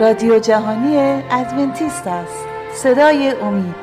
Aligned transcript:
رادیو 0.00 0.38
جهانی 0.38 0.96
ادونتیست 1.30 2.06
است. 2.06 2.44
صدای 2.74 3.34
امید. 3.42 3.74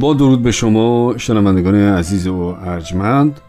با 0.00 0.14
درود 0.14 0.42
به 0.42 0.52
شما 0.52 1.14
شنوندگان 1.18 1.74
عزیز 1.74 2.26
و 2.26 2.56
ارجمند. 2.64 3.40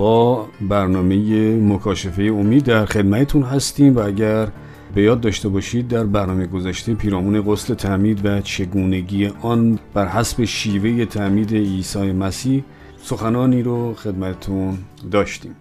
با 0.00 0.48
برنامه 0.60 1.56
مکاشفه 1.56 2.22
امید 2.22 2.64
در 2.64 2.84
خدمتتون 2.84 3.42
هستیم 3.42 3.96
و 3.96 3.98
اگر 3.98 4.48
به 4.94 5.02
یاد 5.02 5.20
داشته 5.20 5.48
باشید 5.48 5.88
در 5.88 6.04
برنامه 6.04 6.46
گذشته 6.46 6.94
پیرامون 6.94 7.42
غسل 7.42 7.74
تعمید 7.74 8.20
و 8.24 8.40
چگونگی 8.40 9.26
آن 9.26 9.78
بر 9.94 10.06
حسب 10.06 10.44
شیوه 10.44 11.04
تعمید 11.04 11.54
عیسی 11.54 12.12
مسیح 12.12 12.64
سخنانی 12.96 13.62
رو 13.62 13.94
خدمتتون 13.94 14.78
داشتیم. 15.10 15.54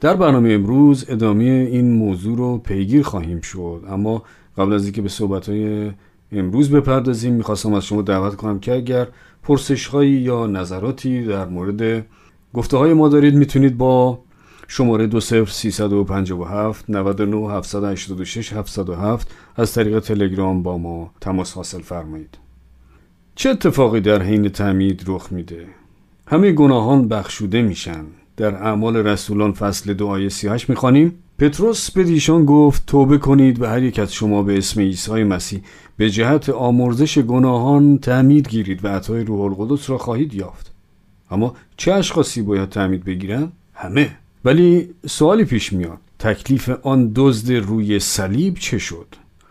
در 0.00 0.14
برنامه 0.14 0.52
امروز 0.52 1.04
ادامه 1.08 1.44
این 1.44 1.92
موضوع 1.92 2.36
رو 2.36 2.58
پیگیر 2.58 3.02
خواهیم 3.02 3.40
شد. 3.40 3.84
اما 3.88 4.22
قبل 4.58 4.72
از 4.72 4.84
اینکه 4.84 5.02
به 5.02 5.08
صحبتهای 5.08 5.90
امروز 6.32 6.70
بپردازیم 6.70 7.34
می‌خواستم 7.34 7.74
از 7.74 7.84
شما 7.84 8.02
دعوت 8.02 8.34
کنم 8.34 8.58
که 8.58 8.72
اگر 8.72 9.06
پرسش 9.42 9.90
یا 9.94 10.46
نظراتی 10.46 11.24
در 11.24 11.46
مورد 11.46 12.06
گفته 12.56 12.76
های 12.76 12.92
ما 12.92 13.08
دارید 13.08 13.34
می‌تونید 13.34 13.78
با 13.78 14.18
شماره 14.68 15.06
20357 15.06 16.90
99 16.90 17.50
786 17.50 18.52
707 18.52 19.34
از 19.56 19.72
طریق 19.72 19.98
تلگرام 19.98 20.62
با 20.62 20.78
ما 20.78 21.10
تماس 21.20 21.52
حاصل 21.52 21.80
فرمایید. 21.80 22.38
چه 23.34 23.50
اتفاقی 23.50 24.00
در 24.00 24.22
حین 24.22 24.48
تعمید 24.48 25.04
رخ 25.06 25.32
میده؟ 25.32 25.66
همه 26.26 26.52
گناهان 26.52 27.08
بخشوده 27.08 27.62
میشن. 27.62 28.04
در 28.36 28.54
اعمال 28.54 28.96
رسولان 28.96 29.52
فصل 29.52 29.92
دو 29.92 30.06
آیه 30.06 30.28
38 30.28 30.70
می‌خوانیم. 30.70 31.14
پتروس 31.38 31.90
به 31.90 32.04
دیشان 32.04 32.44
گفت 32.44 32.86
توبه 32.86 33.18
کنید 33.18 33.62
و 33.62 33.66
هر 33.66 33.82
یک 33.82 33.98
از 33.98 34.12
شما 34.12 34.42
به 34.42 34.58
اسم 34.58 34.80
عیسی 34.80 35.24
مسیح 35.24 35.62
به 35.96 36.10
جهت 36.10 36.48
آمرزش 36.48 37.18
گناهان 37.18 37.98
تعمید 37.98 38.48
گیرید 38.48 38.84
و 38.84 38.88
عطای 38.88 39.24
روح 39.24 39.40
القدس 39.40 39.90
را 39.90 39.98
خواهید 39.98 40.34
یافت. 40.34 40.75
اما 41.30 41.56
چه 41.76 41.92
اشخاصی 41.92 42.42
باید 42.42 42.68
تعمید 42.68 43.04
بگیرن؟ 43.04 43.52
همه. 43.74 44.16
ولی 44.44 44.94
سوالی 45.06 45.44
پیش 45.44 45.72
میاد. 45.72 45.98
تکلیف 46.18 46.70
آن 46.82 47.12
دزد 47.14 47.52
روی 47.52 47.98
صلیب 47.98 48.54
چه 48.54 48.78
شد؟ 48.78 49.06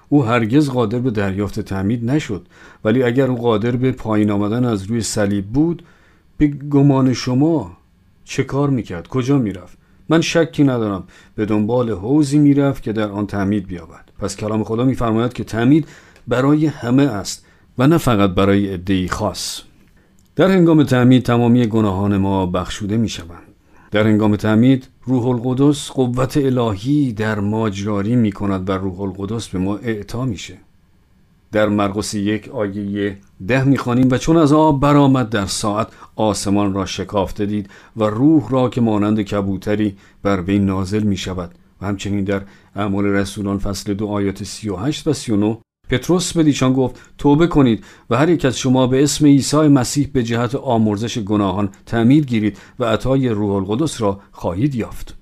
او 0.10 0.26
هرگز 0.26 0.70
قادر 0.70 1.00
به 1.00 1.12
دریافت 1.12 1.60
تعمید 1.60 2.12
نشد. 2.12 2.48
ولی 2.84 3.04
اگر 3.04 3.28
او 3.28 3.38
قادر 3.38 3.72
به 3.72 3.92
پایین 3.92 4.32
آمدن 4.32 4.66
از 4.66 4.84
روی 4.84 5.02
صلیب 5.02 5.46
بود 5.46 5.84
به 6.38 6.48
گمان 6.48 7.14
شما 7.14 7.78
چه 8.24 8.44
کار 8.44 8.70
می‌کرد؟ 8.70 9.08
کجا 9.08 9.38
می‌رفت؟ 9.38 9.78
من 10.10 10.22
شکی 10.22 10.64
ندارم. 10.64 11.04
به 11.36 11.46
دنبال 11.46 11.92
حوزی 11.92 12.38
می‌رفت 12.38 12.84
که 12.84 12.94
در 12.94 13.10
آن 13.10 13.28
تعمید 13.28 13.68
بیابد. 13.68 14.06
پس 14.20 14.36
کلام 14.36 14.64
خدا 14.64 14.84
میفرماید 14.84 15.34
که 15.34 15.44
تعمید 15.44 15.88
برای 16.28 16.66
همه 16.66 17.04
است 17.04 17.46
و 17.78 17.88
نه 17.88 17.98
فقط 17.98 18.30
برای 18.30 18.74
عدهای 18.74 19.08
خاص. 19.08 19.62
در 20.36 20.52
هنگام 20.52 20.84
تعمید 20.84 21.24
تمامی 21.24 21.68
گناهان 21.68 22.18
ما 22.18 22.46
بخشوده 22.46 22.98
می 22.98 23.10
شوند. 23.10 23.48
در 23.92 24.08
هنگام 24.08 24.36
تعمید 24.36 24.88
روح 25.04 25.28
القدس 25.28 25.90
قوت 25.90 26.38
الهی 26.38 27.14
در 27.14 27.40
ماجراری 27.40 28.16
می 28.16 28.32
کند 28.32 28.70
و 28.70 28.72
روح 28.72 29.02
القدس 29.02 29.48
به 29.48 29.60
ما 29.60 29.78
اعطا 29.78 30.26
میشه. 30.26 30.58
در 31.52 31.70
مرقس 31.70 32.14
یک 32.14 32.50
آیه 32.50 33.18
ده 33.48 33.64
می‌خوانیم 33.64 34.08
و 34.12 34.18
چون 34.18 34.38
از 34.38 34.54
آب 34.54 34.80
برآمد 34.80 35.30
در 35.30 35.46
ساعت 35.46 35.88
آسمان 36.16 36.74
را 36.74 36.86
شکافته 36.86 37.46
دید 37.46 37.70
و 37.98 38.04
روح 38.04 38.50
را 38.50 38.70
که 38.70 38.82
مانند 38.82 39.22
کبوتری 39.22 39.98
بر 40.24 40.42
وی 40.42 40.60
نازل 40.60 41.04
می 41.04 41.18
شود 41.18 41.52
و 41.82 41.86
همچنین 41.86 42.24
در 42.24 42.42
اعمال 42.76 43.06
رسولان 43.06 43.58
فصل 43.58 43.94
دو 43.94 44.08
آیات 44.08 44.44
38 44.44 45.08
و 45.08 45.14
39 45.14 45.58
پتروس 45.90 46.34
به 46.34 46.44
دیشان 46.44 46.74
گفت 46.74 46.96
توبه 47.18 47.48
کنید 47.48 47.84
و 48.10 48.18
هر 48.18 48.30
یک 48.30 48.46
از 48.46 48.58
شما 48.58 48.88
به 48.88 49.04
اسم 49.04 49.26
عیسی 49.26 49.58
مسیح 49.58 50.10
به 50.14 50.24
جهت 50.24 50.56
آمرزش 50.56 51.20
گناهان 51.20 51.70
تعمید 51.86 52.26
گیرید 52.26 52.58
و 52.80 52.86
عطای 52.86 53.30
روح 53.30 53.52
القدس 53.52 54.02
را 54.02 54.20
خواهید 54.32 54.76
یافت. 54.76 55.16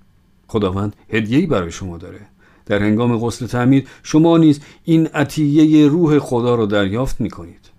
خداوند 0.47 0.96
هدیه‌ای 1.09 1.46
برای 1.46 1.72
شما 1.72 1.97
داره. 1.97 2.19
در 2.66 2.79
هنگام 2.84 3.18
غسل 3.18 3.47
تعمید 3.47 3.88
شما 4.03 4.38
نیز 4.38 4.59
این 4.84 5.07
عطیه 5.07 5.88
روح 5.88 6.19
خدا 6.19 6.56
را 6.56 6.66
دریافت 6.66 7.22
می 7.22 7.29
کنید 7.29 7.69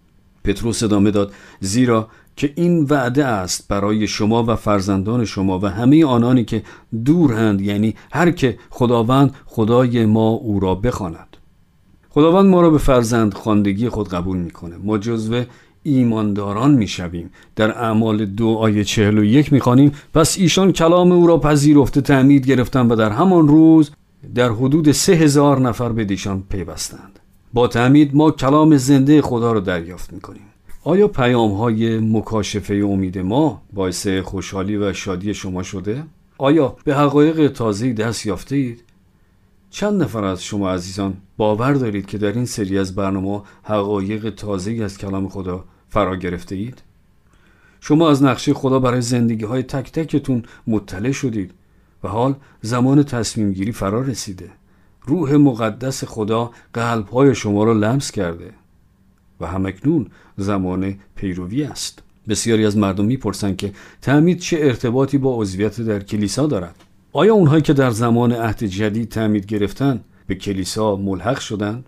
پتروس 0.44 0.82
ادامه 0.82 1.10
داد 1.10 1.32
زیرا 1.60 2.08
که 2.36 2.52
این 2.56 2.84
وعده 2.84 3.24
است 3.24 3.68
برای 3.68 4.06
شما 4.06 4.44
و 4.44 4.56
فرزندان 4.56 5.24
شما 5.24 5.58
و 5.58 5.66
همه 5.66 6.04
آنانی 6.04 6.44
که 6.44 6.62
دورند 7.04 7.60
یعنی 7.60 7.94
هر 8.12 8.30
که 8.30 8.58
خداوند 8.70 9.34
خدای 9.46 10.06
ما 10.06 10.28
او 10.28 10.60
را 10.60 10.74
بخواند. 10.74 11.33
خداوند 12.14 12.46
ما 12.46 12.60
را 12.60 12.70
به 12.70 12.78
فرزند 12.78 13.34
خواندگی 13.34 13.88
خود 13.88 14.08
قبول 14.08 14.36
می‌کنه 14.36 14.76
ما 14.84 14.98
جزو 14.98 15.42
ایمانداران 15.82 16.74
می‌شویم 16.74 17.30
در 17.56 17.78
اعمال 17.78 18.24
دو 18.24 18.48
آیه 18.48 18.84
چهل 18.84 19.18
و 19.18 19.24
یک 19.24 19.52
می‌خوانیم 19.52 19.92
پس 20.14 20.38
ایشان 20.38 20.72
کلام 20.72 21.12
او 21.12 21.26
را 21.26 21.38
پذیرفته 21.38 22.00
تعمید 22.00 22.46
گرفتند 22.46 22.92
و 22.92 22.94
در 22.94 23.10
همان 23.10 23.48
روز 23.48 23.90
در 24.34 24.48
حدود 24.48 24.92
سه 24.92 25.12
هزار 25.12 25.60
نفر 25.60 25.88
به 25.88 26.04
دیشان 26.04 26.42
پیوستند 26.50 27.18
با 27.52 27.68
تعمید 27.68 28.16
ما 28.16 28.30
کلام 28.30 28.76
زنده 28.76 29.22
خدا 29.22 29.52
را 29.52 29.60
دریافت 29.60 30.12
می‌کنیم 30.12 30.42
آیا 30.84 31.08
پیام 31.08 31.52
های 31.52 31.98
مکاشفه 31.98 32.74
امید 32.74 33.18
ما 33.18 33.62
باعث 33.72 34.06
خوشحالی 34.08 34.76
و 34.76 34.92
شادی 34.92 35.34
شما 35.34 35.62
شده؟ 35.62 36.04
آیا 36.38 36.76
به 36.84 36.94
حقایق 36.94 37.48
تازه 37.48 37.92
دست 37.92 38.26
یافته 38.26 38.56
اید؟ 38.56 38.93
چند 39.74 40.02
نفر 40.02 40.24
از 40.24 40.44
شما 40.44 40.70
عزیزان 40.70 41.16
باور 41.36 41.72
دارید 41.72 42.06
که 42.06 42.18
در 42.18 42.32
این 42.32 42.44
سری 42.44 42.78
از 42.78 42.94
برنامه 42.94 43.42
حقایق 43.62 44.30
تازه 44.30 44.72
از 44.84 44.98
کلام 44.98 45.28
خدا 45.28 45.64
فرا 45.88 46.16
گرفته 46.16 46.54
اید؟ 46.54 46.82
شما 47.80 48.10
از 48.10 48.22
نقشه 48.22 48.54
خدا 48.54 48.78
برای 48.78 49.00
زندگی 49.00 49.44
های 49.44 49.62
تک 49.62 49.92
تکتون 49.92 50.42
مطلع 50.66 51.12
شدید 51.12 51.50
و 52.04 52.08
حال 52.08 52.34
زمان 52.62 53.02
تصمیم 53.02 53.52
گیری 53.52 53.72
فرا 53.72 54.00
رسیده. 54.00 54.50
روح 55.06 55.36
مقدس 55.36 56.04
خدا 56.04 56.50
قلب 56.74 57.08
های 57.08 57.34
شما 57.34 57.64
را 57.64 57.72
لمس 57.72 58.10
کرده 58.10 58.50
و 59.40 59.46
همکنون 59.46 60.06
زمان 60.36 60.94
پیروی 61.14 61.64
است. 61.64 62.02
بسیاری 62.28 62.66
از 62.66 62.76
مردم 62.76 63.04
می‌پرسند 63.04 63.56
که 63.56 63.72
تعمید 64.02 64.38
چه 64.38 64.58
ارتباطی 64.60 65.18
با 65.18 65.36
عضویت 65.36 65.80
در 65.80 66.00
کلیسا 66.00 66.46
دارد؟ 66.46 66.74
آیا 67.16 67.34
اونهایی 67.34 67.62
که 67.62 67.72
در 67.72 67.90
زمان 67.90 68.32
عهد 68.32 68.64
جدید 68.64 69.08
تعمید 69.08 69.46
گرفتن 69.46 70.00
به 70.26 70.34
کلیسا 70.34 70.96
ملحق 70.96 71.38
شدند؟ 71.38 71.86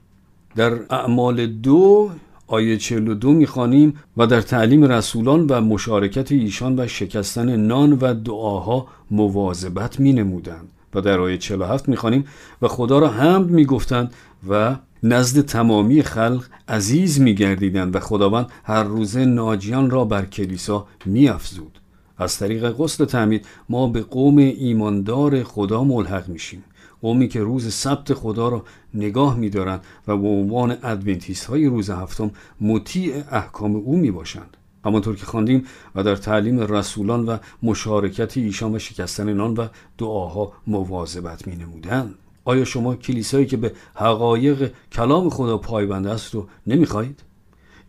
در 0.56 0.72
اعمال 0.91 1.47
دو 1.47 2.10
آیه 2.47 2.76
42 2.76 3.32
می‌خوانیم 3.32 3.94
و 4.16 4.26
در 4.26 4.41
تعلیم 4.41 4.84
رسولان 4.84 5.47
و 5.47 5.60
مشارکت 5.60 6.32
ایشان 6.32 6.81
و 6.81 6.86
شکستن 6.86 7.56
نان 7.56 7.92
و 7.92 8.15
دعاها 8.15 8.86
مواظبت 9.10 10.00
می 10.00 10.12
نمودند 10.12 10.69
و 10.94 11.00
در 11.00 11.20
آیه 11.20 11.38
47 11.38 11.88
می‌خوانیم 11.88 12.25
و 12.62 12.69
خدا 12.69 12.98
را 12.98 13.09
حمد 13.09 13.50
می‌گفتند 13.50 14.15
و 14.48 14.76
نزد 15.03 15.47
تمامی 15.47 16.03
خلق 16.03 16.44
عزیز 16.69 17.20
میگردیدند 17.20 17.97
و 17.97 18.00
خداوند 18.00 18.47
هر 18.65 18.83
روزه 18.83 19.24
ناجیان 19.24 19.91
را 19.91 20.04
بر 20.04 20.24
کلیسا 20.24 20.86
میافزود 21.04 21.80
از 22.18 22.39
طریق 22.39 22.71
غسل 22.71 23.04
تعمید 23.04 23.47
ما 23.68 23.86
به 23.86 24.03
قوم 24.03 24.39
ایماندار 24.39 25.42
خدا 25.42 25.84
ملحق 25.84 26.28
میشیم 26.28 26.65
قومی 27.03 27.28
که 27.28 27.41
روز 27.41 27.74
سبت 27.74 28.15
خدا 28.15 28.48
را 28.48 28.65
نگاه 28.95 29.36
میدارند 29.36 29.80
و 30.09 30.16
به 30.16 30.28
عنوان 30.28 30.77
ادونتیست 30.83 31.47
های 31.47 31.66
روز 31.66 31.91
هفتم 31.91 32.30
مطیع 32.60 33.15
احکام 33.30 33.77
او 33.77 33.97
می 33.97 34.10
باشند. 34.10 34.57
همانطور 34.84 35.16
که 35.16 35.27
خواندیم 35.27 35.65
و 35.95 36.03
در 36.03 36.16
تعلیم 36.16 36.60
رسولان 36.60 37.27
و 37.27 37.36
مشارکت 37.63 38.36
ایشان 38.36 38.74
و 38.74 38.78
شکستن 38.78 39.33
نان 39.33 39.54
و 39.54 39.66
دعاها 39.98 40.53
مواظبت 40.66 41.47
می 41.47 41.57
نمودن. 41.57 42.15
آیا 42.45 42.65
شما 42.65 42.97
کلیسایی 42.97 43.47
که 43.47 43.57
به 43.57 43.72
حقایق 43.95 44.72
کلام 44.92 45.30
خدا 45.30 45.59
پایبند 45.59 46.07
است 46.07 46.34
رو 46.34 46.47
نمی‌خواهید؟ 46.66 47.22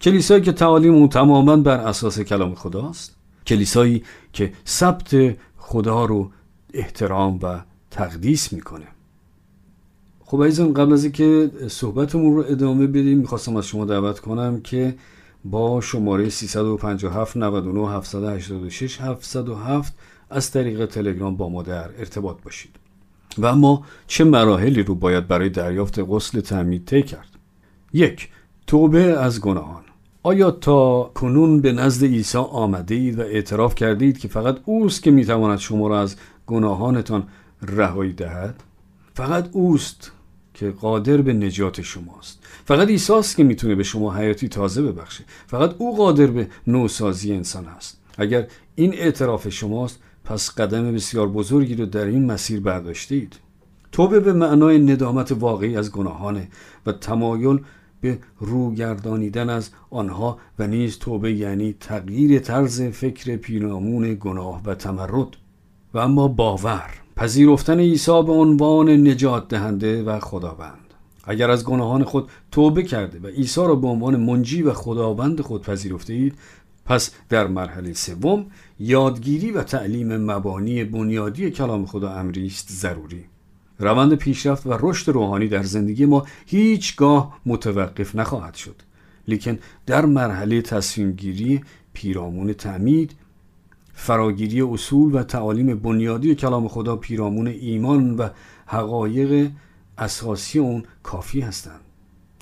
کلیسایی 0.01 0.41
که 0.41 0.51
تعالیم 0.51 0.93
اون 0.93 1.09
تماما 1.09 1.55
بر 1.57 1.77
اساس 1.77 2.19
کلام 2.19 2.55
خداست؟ 2.55 3.16
کلیسایی 3.47 4.03
که 4.33 4.53
ثبت 4.67 5.35
خدا 5.57 6.05
رو 6.05 6.31
احترام 6.73 7.39
و 7.43 7.61
تقدیس 7.91 8.53
می‌کنه. 8.53 8.87
خب 10.19 10.43
عزیزان 10.43 10.73
قبل 10.73 10.93
از 10.93 11.03
اینکه 11.03 11.51
صحبتمون 11.67 12.35
رو 12.35 12.43
ادامه 12.47 12.87
بدیم 12.87 13.17
می‌خواستم 13.17 13.55
از 13.55 13.67
شما 13.67 13.85
دعوت 13.85 14.19
کنم 14.19 14.61
که 14.61 14.95
با 15.45 15.81
شماره 15.81 16.29
357 16.29 17.37
99 17.37 17.89
786 17.89 19.01
707 19.01 19.93
از 20.29 20.51
طریق 20.51 20.85
تلگرام 20.85 21.37
با 21.37 21.49
ما 21.49 21.63
در 21.63 21.89
ارتباط 21.99 22.37
باشید. 22.43 22.75
و 23.37 23.45
اما 23.45 23.85
چه 24.07 24.23
مراحلی 24.23 24.83
رو 24.83 24.95
باید 24.95 25.27
برای 25.27 25.49
دریافت 25.49 25.99
غسل 25.99 26.39
تعمید 26.39 26.85
طی 26.85 27.03
کرد؟ 27.03 27.29
یک 27.93 28.29
توبه 28.67 29.03
از 29.03 29.41
گناهان. 29.41 29.83
آیا 30.27 30.51
تا 30.51 31.03
کنون 31.03 31.61
به 31.61 31.71
نزد 31.71 32.05
عیسی 32.05 32.37
آمده 32.37 32.95
اید 32.95 33.19
و 33.19 33.21
اعتراف 33.21 33.75
کردید 33.75 34.17
که 34.17 34.27
فقط 34.27 34.57
اوست 34.65 35.03
که 35.03 35.11
می‌تواند 35.11 35.59
شما 35.59 35.87
را 35.87 36.01
از 36.01 36.15
گناهانتان 36.47 37.23
رهایی 37.61 38.13
دهد؟ 38.13 38.63
فقط 39.13 39.49
اوست 39.51 40.11
که 40.53 40.69
قادر 40.69 41.17
به 41.17 41.33
نجات 41.33 41.81
شماست. 41.81 42.39
فقط 42.65 42.87
عیسی 42.87 43.13
که 43.37 43.43
می‌تونه 43.43 43.75
به 43.75 43.83
شما 43.83 44.13
حیاتی 44.13 44.47
تازه 44.47 44.81
ببخشه. 44.81 45.23
فقط 45.47 45.75
او 45.77 45.97
قادر 45.97 46.27
به 46.27 46.47
نوسازی 46.67 47.33
انسان 47.33 47.67
است. 47.67 48.01
اگر 48.17 48.47
این 48.75 48.93
اعتراف 48.93 49.49
شماست 49.49 49.99
پس 50.25 50.51
قدم 50.51 50.93
بسیار 50.93 51.27
بزرگی 51.27 51.75
رو 51.75 51.85
در 51.85 52.05
این 52.05 52.25
مسیر 52.25 52.59
برداشتید. 52.59 53.35
توبه 53.91 54.19
به 54.19 54.33
معنای 54.33 54.79
ندامت 54.79 55.31
واقعی 55.31 55.77
از 55.77 55.91
گناهانه 55.91 56.47
و 56.85 56.91
تمایل 56.91 57.59
به 58.01 58.19
روگردانیدن 58.39 59.49
از 59.49 59.69
آنها 59.89 60.37
و 60.59 60.67
نیز 60.67 60.99
توبه 60.99 61.33
یعنی 61.33 61.75
تغییر 61.79 62.39
طرز 62.39 62.81
فکر 62.81 63.35
پیرامون 63.35 64.17
گناه 64.19 64.61
و 64.65 64.75
تمرد. 64.75 65.27
و 65.93 65.97
اما 65.97 66.27
باور 66.27 66.89
پذیرفتن 67.15 67.79
عیسی 67.79 68.23
به 68.23 68.31
عنوان 68.31 68.89
نجات 68.89 69.47
دهنده 69.47 70.03
و 70.03 70.19
خداوند. 70.19 70.93
اگر 71.23 71.51
از 71.51 71.65
گناهان 71.65 72.03
خود 72.03 72.29
توبه 72.51 72.83
کرده 72.83 73.19
و 73.19 73.27
عیسی 73.27 73.61
را 73.61 73.75
به 73.75 73.87
عنوان 73.87 74.15
منجی 74.15 74.61
و 74.61 74.73
خداوند 74.73 75.41
خود 75.41 75.61
پذیرفته 75.61 76.13
اید 76.13 76.35
پس 76.85 77.11
در 77.29 77.47
مرحله 77.47 77.93
سوم 77.93 78.45
یادگیری 78.79 79.51
و 79.51 79.63
تعلیم 79.63 80.17
مبانی 80.17 80.83
بنیادی 80.83 81.51
کلام 81.51 81.85
خدا 81.85 82.11
امری 82.11 82.47
است 82.47 82.71
ضروری. 82.71 83.25
روند 83.79 84.15
پیشرفت 84.15 84.67
و 84.67 84.77
رشد 84.79 85.11
روحانی 85.11 85.47
در 85.47 85.63
زندگی 85.63 86.05
ما 86.05 86.25
هیچگاه 86.45 87.39
متوقف 87.45 88.15
نخواهد 88.15 88.55
شد 88.55 88.75
لیکن 89.27 89.59
در 89.85 90.05
مرحله 90.05 90.61
تصمیم 90.61 91.11
گیری 91.11 91.61
پیرامون 91.93 92.53
تعمید 92.53 93.15
فراگیری 93.93 94.61
اصول 94.61 95.15
و 95.15 95.23
تعالیم 95.23 95.79
بنیادی 95.79 96.35
کلام 96.35 96.67
خدا 96.67 96.95
پیرامون 96.95 97.47
ایمان 97.47 98.15
و 98.15 98.29
حقایق 98.65 99.51
اساسی 99.97 100.59
اون 100.59 100.83
کافی 101.03 101.41
هستند 101.41 101.81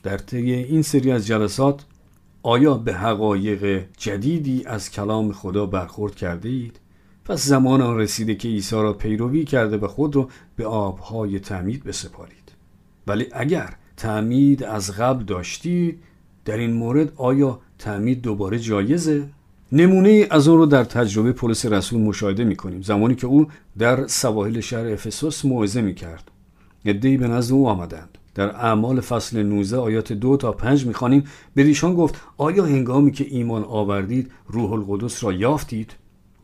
در 0.04 0.18
طی 0.18 0.54
این 0.54 0.81
سری 0.81 1.12
از 1.12 1.28
جلسات 1.28 1.86
آیا 2.44 2.74
به 2.74 2.94
حقایق 2.94 3.86
جدیدی 3.98 4.64
از 4.66 4.92
کلام 4.92 5.31
خدا 5.31 5.66
برخورد 5.66 6.16
کرده 6.16 6.50
اید؟ 6.50 6.80
پس 7.25 7.45
زمان 7.45 7.81
آن 7.81 7.98
رسیده 7.98 8.36
که 8.36 8.48
عیسی 8.48 8.75
را 8.75 8.94
پیروی 8.94 9.45
کرده 9.45 9.77
و 9.77 9.88
خود 9.88 10.16
را 10.16 10.30
به 10.56 10.66
آبهای 10.66 11.39
تعمید 11.39 11.83
بسپارید. 11.83 12.51
ولی 13.07 13.27
اگر 13.33 13.74
تعمید 13.98 14.63
از 14.63 14.92
قبل 14.92 15.24
داشتید 15.24 16.00
در 16.45 16.57
این 16.57 16.74
مورد 16.74 17.13
آیا 17.16 17.60
تعمید 17.80 18.22
دوباره 18.22 18.60
جایزه؟ 18.60 19.24
نمونه 19.72 20.27
از 20.31 20.48
اون 20.48 20.57
رو 20.57 20.66
در 20.66 20.83
تجربه 20.83 21.31
پولس 21.31 21.66
رسول 21.66 22.01
مشاهده 22.01 22.44
می 22.44 22.56
کنیم 22.56 22.81
زمانی 22.81 23.16
که 23.16 23.28
او 23.28 23.48
در 23.78 24.07
سواحل 24.07 24.60
شهر 24.60 24.88
افسوس 24.88 25.45
موعظه 25.45 25.81
می 25.81 25.94
کرد 25.95 26.31
ادهی 26.86 27.18
به 27.18 27.28
نزد 27.28 27.54
او 27.54 27.68
آمدند. 27.69 28.18
در 28.36 28.56
اعمال 28.56 29.01
فصل 29.01 29.44
19 29.44 29.78
آیات 29.78 30.13
دو 30.13 30.38
تا 30.38 30.51
پنج 30.51 30.86
می‌خوانیم. 30.86 31.24
به 31.56 31.62
ایشان 31.62 31.94
گفت 31.94 32.21
آیا 32.38 32.66
هنگامی 32.66 33.12
که 33.12 33.25
ایمان 33.30 33.63
آوردید 33.63 34.31
روح 34.48 34.71
القدس 34.71 35.24
را 35.24 35.33
یافتید؟ 35.33 35.95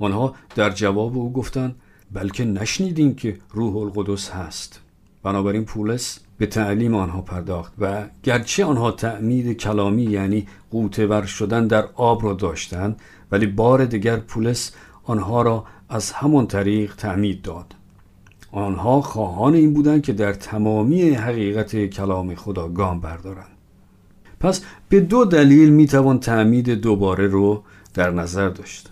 آنها 0.01 0.35
در 0.55 0.69
جواب 0.69 1.17
او 1.17 1.33
گفتند 1.33 1.75
بلکه 2.11 2.45
نشنیدیم 2.45 3.15
که 3.15 3.37
روح 3.51 3.77
القدس 3.77 4.29
هست. 4.29 4.81
بنابراین 5.23 5.65
پولس 5.65 6.19
به 6.37 6.45
تعلیم 6.45 6.95
آنها 6.95 7.21
پرداخت 7.21 7.73
و 7.79 8.05
گرچه 8.23 8.65
آنها 8.65 8.91
تعمید 8.91 9.57
کلامی 9.57 10.03
یعنی 10.03 10.47
قوتور 10.71 11.25
شدن 11.25 11.67
در 11.67 11.85
آب 11.95 12.25
را 12.25 12.33
داشتند 12.33 13.01
ولی 13.31 13.45
بار 13.45 13.85
دیگر 13.85 14.17
پولس 14.17 14.71
آنها 15.03 15.41
را 15.41 15.65
از 15.89 16.11
همان 16.11 16.47
طریق 16.47 16.95
تعمید 16.95 17.41
داد. 17.41 17.75
آنها 18.51 19.01
خواهان 19.01 19.53
این 19.53 19.73
بودند 19.73 20.01
که 20.01 20.13
در 20.13 20.33
تمامی 20.33 21.09
حقیقت 21.09 21.85
کلام 21.85 22.35
خدا 22.35 22.67
گام 22.67 22.99
بردارند. 22.99 23.57
پس 24.39 24.61
به 24.89 24.99
دو 24.99 25.25
دلیل 25.25 25.69
می‌توان 25.69 26.19
تعمید 26.19 26.69
دوباره 26.69 27.27
رو 27.27 27.63
در 27.93 28.11
نظر 28.11 28.49
داشت. 28.49 28.89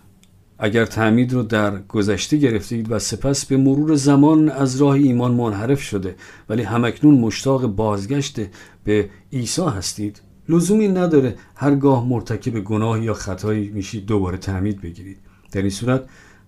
اگر 0.59 0.85
تعمید 0.85 1.33
رو 1.33 1.43
در 1.43 1.81
گذشته 1.81 2.37
گرفتید 2.37 2.91
و 2.91 2.99
سپس 2.99 3.45
به 3.45 3.57
مرور 3.57 3.95
زمان 3.95 4.49
از 4.49 4.81
راه 4.81 4.93
ایمان 4.95 5.31
منحرف 5.31 5.81
شده 5.81 6.15
ولی 6.49 6.63
همکنون 6.63 7.19
مشتاق 7.19 7.65
بازگشت 7.65 8.39
به 8.83 9.09
عیسی 9.33 9.61
هستید 9.61 10.21
لزومی 10.49 10.87
نداره 10.87 11.35
هرگاه 11.55 12.07
مرتکب 12.07 12.59
گناه 12.59 13.03
یا 13.03 13.13
خطایی 13.13 13.69
میشید 13.69 14.05
دوباره 14.05 14.37
تعمید 14.37 14.81
بگیرید. 14.81 15.17
در 15.51 15.61
این 15.61 15.69
صورت 15.69 16.03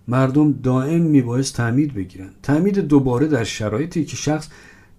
مردم 0.08 0.52
دائم 0.52 1.00
میبایست 1.00 1.56
تعمید 1.56 1.94
بگیرند. 1.94 2.34
تعمید 2.42 2.78
دوباره 2.78 3.26
در 3.26 3.44
شرایطی 3.44 4.04
که 4.04 4.16
شخص 4.16 4.48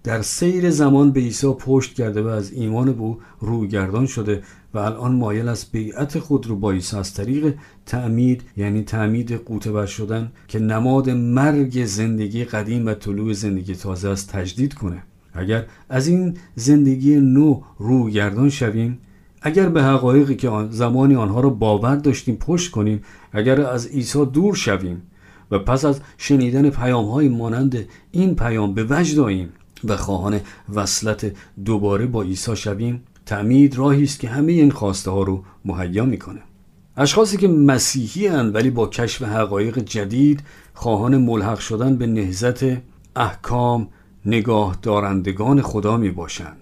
در 0.04 0.22
سیر 0.22 0.70
زمان 0.70 1.10
به 1.10 1.20
عیسی 1.20 1.54
پشت 1.58 1.94
کرده 1.94 2.22
و 2.22 2.26
از 2.26 2.52
ایمان 2.52 2.92
به 2.92 3.00
او 3.00 3.18
روگردان 3.40 4.06
شده 4.06 4.42
و 4.74 4.78
الان 4.78 5.14
مایل 5.14 5.48
از 5.48 5.66
بیعت 5.72 6.18
خود 6.18 6.46
رو 6.46 6.56
با 6.56 6.72
عیسی 6.72 6.96
از 6.96 7.14
طریق 7.14 7.54
تعمید 7.86 8.42
یعنی 8.56 8.82
تعمید 8.82 9.32
قوتور 9.32 9.86
شدن 9.86 10.32
که 10.48 10.58
نماد 10.58 11.10
مرگ 11.10 11.84
زندگی 11.84 12.44
قدیم 12.44 12.86
و 12.86 12.94
طلوع 12.94 13.32
زندگی 13.32 13.74
تازه 13.74 14.08
است 14.08 14.32
تجدید 14.32 14.74
کنه. 14.74 15.02
اگر 15.34 15.66
از 15.88 16.06
این 16.06 16.36
زندگی 16.54 17.16
نو 17.16 17.60
روگردان 17.78 18.50
شویم 18.50 18.98
اگر 19.42 19.68
به 19.68 19.82
حقایقی 19.82 20.34
که 20.34 20.50
زمانی 20.70 21.14
آنها 21.14 21.40
را 21.40 21.50
باور 21.50 21.96
داشتیم 21.96 22.36
پشت 22.36 22.70
کنیم 22.70 23.02
اگر 23.32 23.60
از 23.60 23.86
عیسی 23.86 24.26
دور 24.26 24.54
شویم 24.54 25.02
و 25.50 25.58
پس 25.58 25.84
از 25.84 26.00
شنیدن 26.18 26.70
پیام 26.70 27.04
های 27.04 27.28
مانند 27.28 27.78
این 28.10 28.36
پیام 28.36 28.74
به 28.74 28.86
وجد 28.90 29.18
آییم 29.18 29.48
و 29.88 29.96
خواهان 29.96 30.40
وصلت 30.74 31.32
دوباره 31.64 32.06
با 32.06 32.22
عیسی 32.22 32.56
شویم 32.56 33.02
تعمید 33.26 33.78
راهی 33.78 34.02
است 34.04 34.20
که 34.20 34.28
همه 34.28 34.52
این 34.52 34.70
خواسته 34.70 35.10
ها 35.10 35.22
رو 35.22 35.44
مهیا 35.64 36.04
می‌کنه. 36.04 36.40
اشخاصی 36.96 37.36
که 37.36 37.48
مسیحی 37.48 38.26
هستند 38.26 38.54
ولی 38.54 38.70
با 38.70 38.86
کشف 38.86 39.22
حقایق 39.22 39.78
جدید 39.78 40.42
خواهان 40.74 41.16
ملحق 41.16 41.58
شدن 41.58 41.96
به 41.96 42.06
نهزت 42.06 42.64
احکام 43.16 43.88
نگاه 44.26 44.78
دارندگان 44.82 45.62
خدا 45.62 45.96
می 45.96 46.10
باشند 46.10 46.56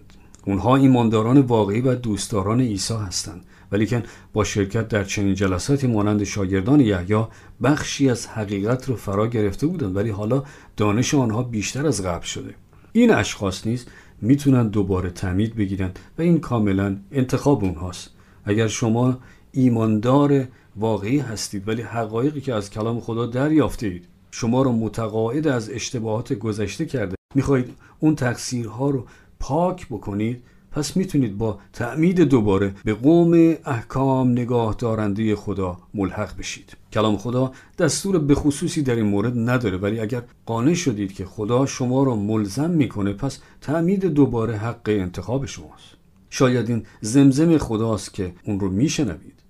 اونها 0.46 0.76
ایمانداران 0.76 1.40
واقعی 1.40 1.80
و 1.80 1.94
دوستداران 1.94 2.60
عیسی 2.60 2.94
هستند. 2.94 3.44
ولیکن 3.72 4.02
با 4.32 4.44
شرکت 4.44 4.88
در 4.88 5.04
چنین 5.04 5.34
جلساتی 5.34 5.86
مانند 5.86 6.24
شاگردان 6.24 6.80
یحیی 6.80 7.24
بخشی 7.62 8.10
از 8.10 8.26
حقیقت 8.26 8.88
رو 8.88 8.96
فرا 8.96 9.26
گرفته 9.26 9.66
بودند. 9.66 9.96
ولی 9.96 10.10
حالا 10.10 10.42
دانش 10.76 11.14
آنها 11.14 11.42
بیشتر 11.42 11.86
از 11.86 12.02
قبل 12.02 12.24
شده. 12.24 12.54
این 12.92 13.10
اشخاص 13.10 13.66
نیز 13.66 13.86
می‌تونن 14.20 14.68
دوباره 14.68 15.10
تعمید 15.10 15.56
بگیرند 15.56 15.98
و 16.18 16.22
این 16.22 16.40
کاملا 16.40 16.96
انتخاب 17.12 17.64
اونهاست. 17.64 18.10
اگر 18.44 18.68
شما 18.68 19.18
ایماندار 19.52 20.48
واقعی 20.76 21.18
هستید 21.18 21.68
ولی 21.68 21.82
حقایقی 21.82 22.40
که 22.40 22.54
از 22.54 22.70
کلام 22.70 23.00
خدا 23.00 23.26
دریافته 23.26 23.86
اید 23.86 24.08
شما 24.30 24.62
را 24.62 24.72
متقاعد 24.72 25.46
از 25.46 25.70
اشتباهات 25.70 26.32
گذشته 26.32 26.86
کرده 26.86 27.14
می‌خواهید 27.34 27.74
اون 28.00 28.14
تقصیرها 28.14 28.90
رو 28.90 29.06
پاک 29.40 29.86
بکنید 29.86 30.42
پس 30.72 30.96
می‌تونید 30.96 31.38
با 31.38 31.58
تعمید 31.72 32.20
دوباره 32.20 32.74
به 32.84 32.94
قوم 32.94 33.54
احکام 33.64 34.30
نگاه 34.30 34.76
دارنده 34.78 35.36
خدا 35.36 35.78
ملحق 35.94 36.36
بشید. 36.38 36.76
کلام 36.92 37.16
خدا 37.16 37.52
دستور 37.78 38.18
به 38.18 38.34
خصوصی 38.34 38.82
در 38.82 38.96
این 38.96 39.06
مورد 39.06 39.50
نداره 39.50 39.76
ولی 39.76 40.00
اگر 40.00 40.22
قانع 40.46 40.74
شدید 40.74 41.12
که 41.12 41.24
خدا 41.24 41.66
شما 41.66 42.02
را 42.02 42.16
ملزم 42.16 42.70
می‌کنه 42.70 43.12
پس 43.12 43.38
تعمید 43.60 44.04
دوباره 44.06 44.56
حق 44.56 44.80
انتخاب 44.86 45.46
شماست. 45.46 45.96
شاید 46.30 46.68
این 46.70 46.82
زمزم 47.00 47.58
خداست 47.58 48.14
که 48.14 48.32
اون 48.44 48.60
رو 48.60 48.70
میشنوید. 48.70 49.42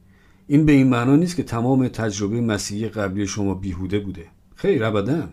این 0.47 0.67
به 0.67 0.73
این 0.73 0.89
معنا 0.89 1.17
نیست 1.17 1.37
که 1.37 1.43
تمام 1.43 1.89
تجربه 1.89 2.41
مسیحی 2.41 2.89
قبلی 2.89 3.27
شما 3.27 3.55
بیهوده 3.55 3.99
بوده. 3.99 4.27
خیر 4.55 4.85
ابدا. 4.85 5.29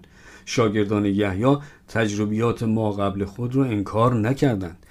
شاگردان 0.46 1.06
یحیی 1.06 1.58
تجربیات 1.88 2.64
ما 2.64 2.92
قبل 2.92 3.26
خود 3.26 3.56
را 3.56 3.66
انکار 3.66 4.16
نکردند. 4.16 4.86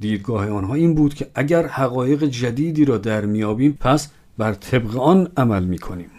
دیدگاه 0.00 0.50
آنها 0.50 0.74
این 0.74 0.94
بود 0.94 1.14
که 1.14 1.30
اگر 1.34 1.66
حقایق 1.66 2.24
جدیدی 2.24 2.84
را 2.84 2.98
در 2.98 3.24
میابیم 3.24 3.76
پس 3.80 4.08
بر 4.38 4.52
طبق 4.52 4.96
آن 4.96 5.28
عمل 5.36 5.64
می‌کنیم. 5.64 6.10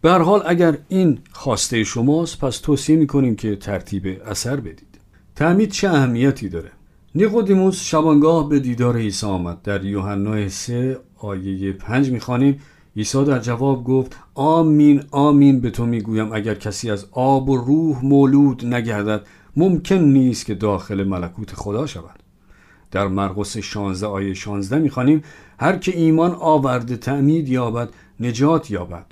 به 0.00 0.10
حال 0.12 0.42
اگر 0.46 0.78
این 0.88 1.18
خواسته 1.32 1.84
شماست 1.84 2.38
پس 2.38 2.58
توصیه 2.58 2.96
می‌کنیم 2.96 3.36
که 3.36 3.56
ترتیب 3.56 4.22
اثر 4.26 4.56
بدید. 4.56 4.98
تعمید 5.36 5.70
چه 5.70 5.88
اهمیتی 5.88 6.48
داره؟ 6.48 6.70
نیقودیموس 7.14 7.80
شبانگاه 7.80 8.48
به 8.48 8.60
دیدار 8.60 8.96
عیسی 8.96 9.26
آمد. 9.26 9.62
در 9.62 9.84
یوحنا 9.84 10.48
3 10.48 10.98
آیه 11.18 11.72
5 11.72 12.10
می‌خوانیم. 12.10 12.60
عیسی 12.96 13.24
در 13.24 13.38
جواب 13.38 13.84
گفت 13.84 14.16
آمین 14.34 15.02
آمین 15.10 15.60
به 15.60 15.70
تو 15.70 15.86
می‌گویم. 15.86 16.32
اگر 16.32 16.54
کسی 16.54 16.90
از 16.90 17.06
آب 17.12 17.48
و 17.48 17.56
روح 17.56 18.04
مولود 18.04 18.66
نگردد 18.66 19.26
ممکن 19.56 19.98
نیست 19.98 20.46
که 20.46 20.54
داخل 20.54 21.04
ملکوت 21.04 21.54
خدا 21.54 21.86
شود. 21.86 22.19
در 22.90 23.08
مرقس 23.08 23.58
16 23.58 24.06
آیه 24.06 24.34
16 24.34 24.78
می‌خوانیم 24.78 25.22
هر 25.60 25.76
که 25.76 25.96
ایمان 25.98 26.30
آورده 26.30 26.96
تعمید 26.96 27.48
یابد 27.48 27.88
نجات 28.20 28.70
یابد. 28.70 29.06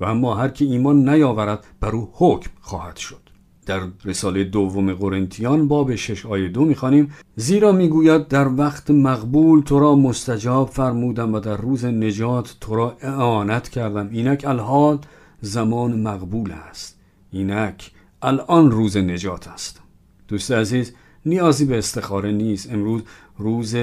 و 0.00 0.04
اما 0.04 0.34
هر 0.34 0.48
که 0.48 0.64
ایمان 0.64 1.08
نیاورد 1.08 1.66
بر 1.80 1.90
او 1.90 2.10
حکم 2.12 2.50
خواهد 2.60 2.96
شد. 2.96 3.20
در 3.66 3.80
رساله 4.04 4.44
دوم 4.44 4.94
قرنتیان 4.94 5.68
باب 5.68 5.94
6 5.94 6.26
آیه 6.26 6.48
دو 6.48 6.64
می‌خوانیم 6.64 7.12
زیرا 7.36 7.72
می‌گوید 7.72 8.28
در 8.28 8.48
وقت 8.48 8.90
مقبول 8.90 9.60
تو 9.60 9.80
را 9.80 9.94
مستجاب 9.94 10.68
فرمودم 10.68 11.34
و 11.34 11.40
در 11.40 11.56
روز 11.56 11.84
نجات 11.84 12.56
تو 12.60 12.74
را 12.74 12.96
اعانت 13.02 13.68
کردم. 13.68 14.08
اینک 14.10 14.44
الحال 14.46 14.98
زمان 15.40 16.00
مقبول 16.00 16.52
است. 16.52 16.98
اینک 17.32 17.90
الان 18.22 18.70
روز 18.70 18.96
نجات 18.96 19.48
است. 19.48 19.80
دوست 20.28 20.52
عزیز 20.52 20.94
نیازی 21.26 21.64
به 21.64 21.78
استخاره 21.78 22.32
نیست. 22.32 22.72
امروز 22.72 23.02
روز 23.38 23.76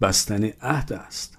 بستن 0.00 0.50
عهد 0.60 0.92
است. 0.92 1.38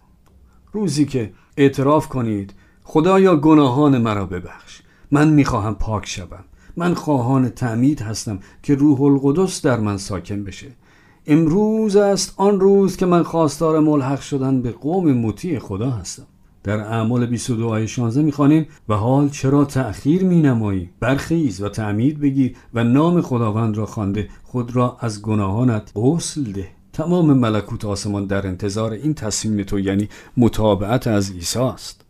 روزی 0.71 1.05
که 1.05 1.33
اعتراف 1.57 2.07
کنید 2.07 2.53
خدایا 2.83 3.35
گناهان 3.35 3.97
مرا 3.97 4.25
ببخش. 4.25 4.81
من 5.11 5.29
می‌خواهم 5.29 5.75
پاک 5.75 6.05
شوم. 6.05 6.45
من 6.77 6.93
خواهان 6.93 7.49
تعمید 7.49 8.01
هستم 8.01 8.39
که 8.63 8.75
روح 8.75 9.01
القدس 9.01 9.61
در 9.61 9.79
من 9.79 9.97
ساکن 9.97 10.43
بشه. 10.43 10.67
امروز 11.27 11.95
است 11.95 12.33
آن 12.37 12.59
روز 12.59 12.97
که 12.97 13.05
من 13.05 13.23
خواستار 13.23 13.79
ملحق 13.79 14.21
شدن 14.21 14.61
به 14.61 14.71
قوم 14.71 15.13
مطیع 15.13 15.59
خدا 15.59 15.89
هستم. 15.89 16.27
در 16.63 16.79
اعمال 16.79 17.25
22 17.25 17.69
آیه 17.69 17.85
16 17.85 18.21
می‌خوانیم 18.21 18.67
و 18.89 18.93
حال 18.93 19.29
چرا 19.29 19.65
تأخیر 19.65 20.23
می 20.23 20.41
نمایی 20.41 20.89
برخیز 20.99 21.61
و 21.61 21.69
تعمید 21.69 22.19
بگیر 22.19 22.55
و 22.73 22.83
نام 22.83 23.21
خداوند 23.21 23.77
را 23.77 23.85
خوانده 23.85 24.29
خود 24.43 24.75
را 24.75 24.97
از 24.99 25.21
گناهانت 25.21 25.91
غسل 25.95 26.43
ده. 26.43 26.67
تمام 26.93 27.33
ملکوت 27.33 27.85
آسمان 27.85 28.25
در 28.25 28.47
انتظار 28.47 28.91
این 28.91 29.13
تصمیم 29.13 29.63
تو 29.63 29.79
یعنی 29.79 30.09
مطابعت 30.37 31.07
از 31.07 31.31
عیسی 31.31 31.59
است. 31.59 32.05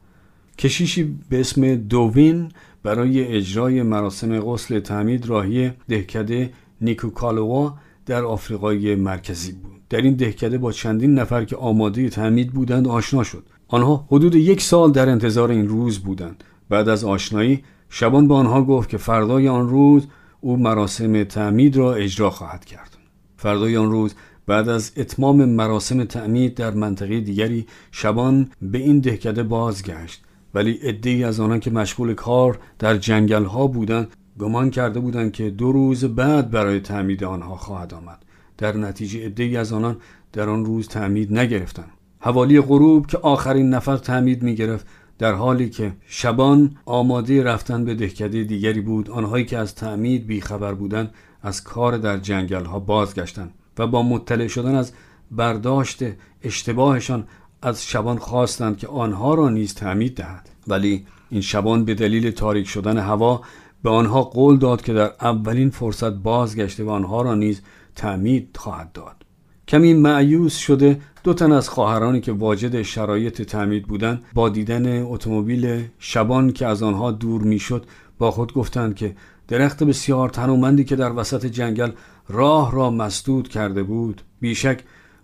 کشیشی 0.58 1.20
به 1.30 1.40
اسم 1.40 1.76
دوین 1.76 2.50
برای 2.84 3.38
اجرای 3.38 3.82
مراسم 3.82 4.40
غسل 4.40 4.80
تعمید 4.80 5.26
راهی 5.26 5.72
دهکده 5.90 6.54
نیکوکالوا 6.82 7.74
در 8.06 8.24
آفریقای 8.24 8.96
مرکزی 8.96 9.52
بود. 9.52 9.82
در 9.90 10.02
این 10.02 10.14
دهکده 10.14 10.58
با 10.58 10.72
چندین 10.72 11.14
نفر 11.14 11.46
که 11.46 11.56
آماده 11.56 12.10
تعمید 12.10 12.52
بودند 12.52 12.88
آشنا 12.88 13.24
شد. 13.24 13.44
آنها 13.74 14.06
حدود 14.12 14.36
یک 14.36 14.62
سال 14.62 14.92
در 14.92 15.10
انتظار 15.10 15.52
این 15.52 15.68
روز 15.68 16.00
بودند. 16.00 16.44
بعد 16.70 16.90
از 16.90 17.04
آشنایی 17.04 17.64
شبان 17.90 18.28
به 18.28 18.34
آنها 18.34 18.64
گفت 18.64 18.90
که 18.90 18.98
فردای 18.98 19.48
آن 19.48 19.70
روز 19.70 20.08
او 20.42 20.58
مراسم 20.58 21.24
تعمید 21.24 21.78
را 21.78 21.94
اجرا 21.94 22.30
خواهد 22.30 22.66
کرد. 22.66 22.98
فردای 23.38 23.78
آن 23.78 23.92
روز 23.92 24.16
بعد 24.48 24.70
از 24.70 24.92
اتمام 24.98 25.46
مراسم 25.46 26.04
تعمید 26.04 26.56
در 26.56 26.72
منطقه 26.72 27.20
دیگری 27.20 27.68
شبان 27.92 28.50
به 28.62 28.78
این 28.78 29.00
دهکده 29.00 29.44
بازگشت. 29.44 30.24
ولی 30.54 30.72
عدهای 30.72 31.24
از 31.24 31.40
آنان 31.40 31.60
که 31.60 31.72
مشغول 31.72 32.14
کار 32.14 32.60
در 32.80 32.98
جنگل 32.98 33.46
ها 33.46 33.68
بودند 33.68 34.08
گمان 34.40 34.70
کرده 34.70 35.00
بودند 35.00 35.32
که 35.32 35.50
دو 35.50 35.72
روز 35.72 36.06
بعد 36.06 36.52
برای 36.52 36.80
تعمید 36.80 37.24
آنها 37.24 37.56
خواهد 37.56 37.94
آمد. 37.94 38.26
در 38.58 38.78
نتیجه 38.78 39.26
عدهای 39.26 39.58
از 39.58 39.74
آنان 39.74 39.98
در 40.34 40.50
آن 40.50 40.66
روز 40.66 40.88
تعمید 40.88 41.38
نگرفتند. 41.38 41.92
حوالی 42.26 42.62
غروب 42.62 43.08
که 43.08 43.18
آخرین 43.18 43.70
نفر 43.70 43.98
تعمید 43.98 44.44
می 44.44 44.56
گرفت 44.56 44.86
در 45.20 45.34
حالی 45.34 45.70
که 45.70 45.94
شبان 46.08 46.76
آماده 46.86 47.44
رفتن 47.44 47.86
به 47.86 47.96
دهکده 47.96 48.44
دیگری 48.44 48.82
بود 48.82 49.10
آنهایی 49.10 49.46
که 49.46 49.58
از 49.58 49.76
تعمید 49.76 50.28
بیخبر 50.28 50.74
بودند 50.74 51.12
از 51.42 51.64
کار 51.64 51.98
در 51.98 52.18
جنگل 52.18 52.66
ها 52.66 52.80
بازگشتند 52.80 53.54
و 53.78 53.88
با 53.88 54.04
مطلع 54.04 54.48
شدن 54.48 54.76
از 54.76 54.92
برداشت 55.32 56.04
اشتباهشان 56.44 57.28
از 57.62 57.86
شبان 57.86 58.18
خواستند 58.18 58.78
که 58.78 58.88
آنها 58.88 59.34
را 59.34 59.50
نیز 59.50 59.74
تعمید 59.74 60.16
دهد. 60.16 60.50
ولی 60.68 61.06
این 61.30 61.42
شبان 61.42 61.86
به 61.86 61.94
دلیل 61.94 62.32
تاریک 62.32 62.68
شدن 62.68 62.98
هوا 62.98 63.42
به 63.84 63.90
آنها 63.90 64.22
قول 64.24 64.58
داد 64.58 64.82
که 64.82 64.94
در 64.94 65.12
اولین 65.22 65.70
فرصت 65.70 66.12
بازگشته 66.12 66.84
و 66.84 66.90
آنها 66.90 67.22
را 67.22 67.36
نیز 67.36 67.62
تعمید 67.96 68.58
خواهد 68.60 68.92
داد. 68.92 69.16
کمی 69.68 69.94
معیوس 69.94 70.58
شده 70.58 71.02
دو 71.24 71.34
تن 71.34 71.52
از 71.52 71.70
خواهرانی 71.70 72.22
که 72.22 72.32
واجد 72.32 72.82
شرایط 72.82 73.42
تعمید 73.42 73.88
بودند 73.88 74.24
با 74.34 74.50
دیدن 74.50 75.04
اتومبیل 75.04 75.84
شبان 76.00 76.52
که 76.52 76.68
از 76.68 76.84
آنها 76.84 77.12
دور 77.12 77.42
می‌شد 77.42 77.86
با 78.18 78.32
خود 78.32 78.54
گفتند 78.54 78.96
که 78.96 79.16
درخت 79.48 79.84
بسیار 79.84 80.30
تنومندی 80.30 80.84
که 80.84 80.96
در 80.96 81.12
وسط 81.12 81.46
جنگل 81.46 81.92
راه 82.30 82.72
را 82.72 82.90
مسدود 82.90 83.48
کرده 83.48 83.84
بود 83.84 84.22
بیشک 84.40 84.84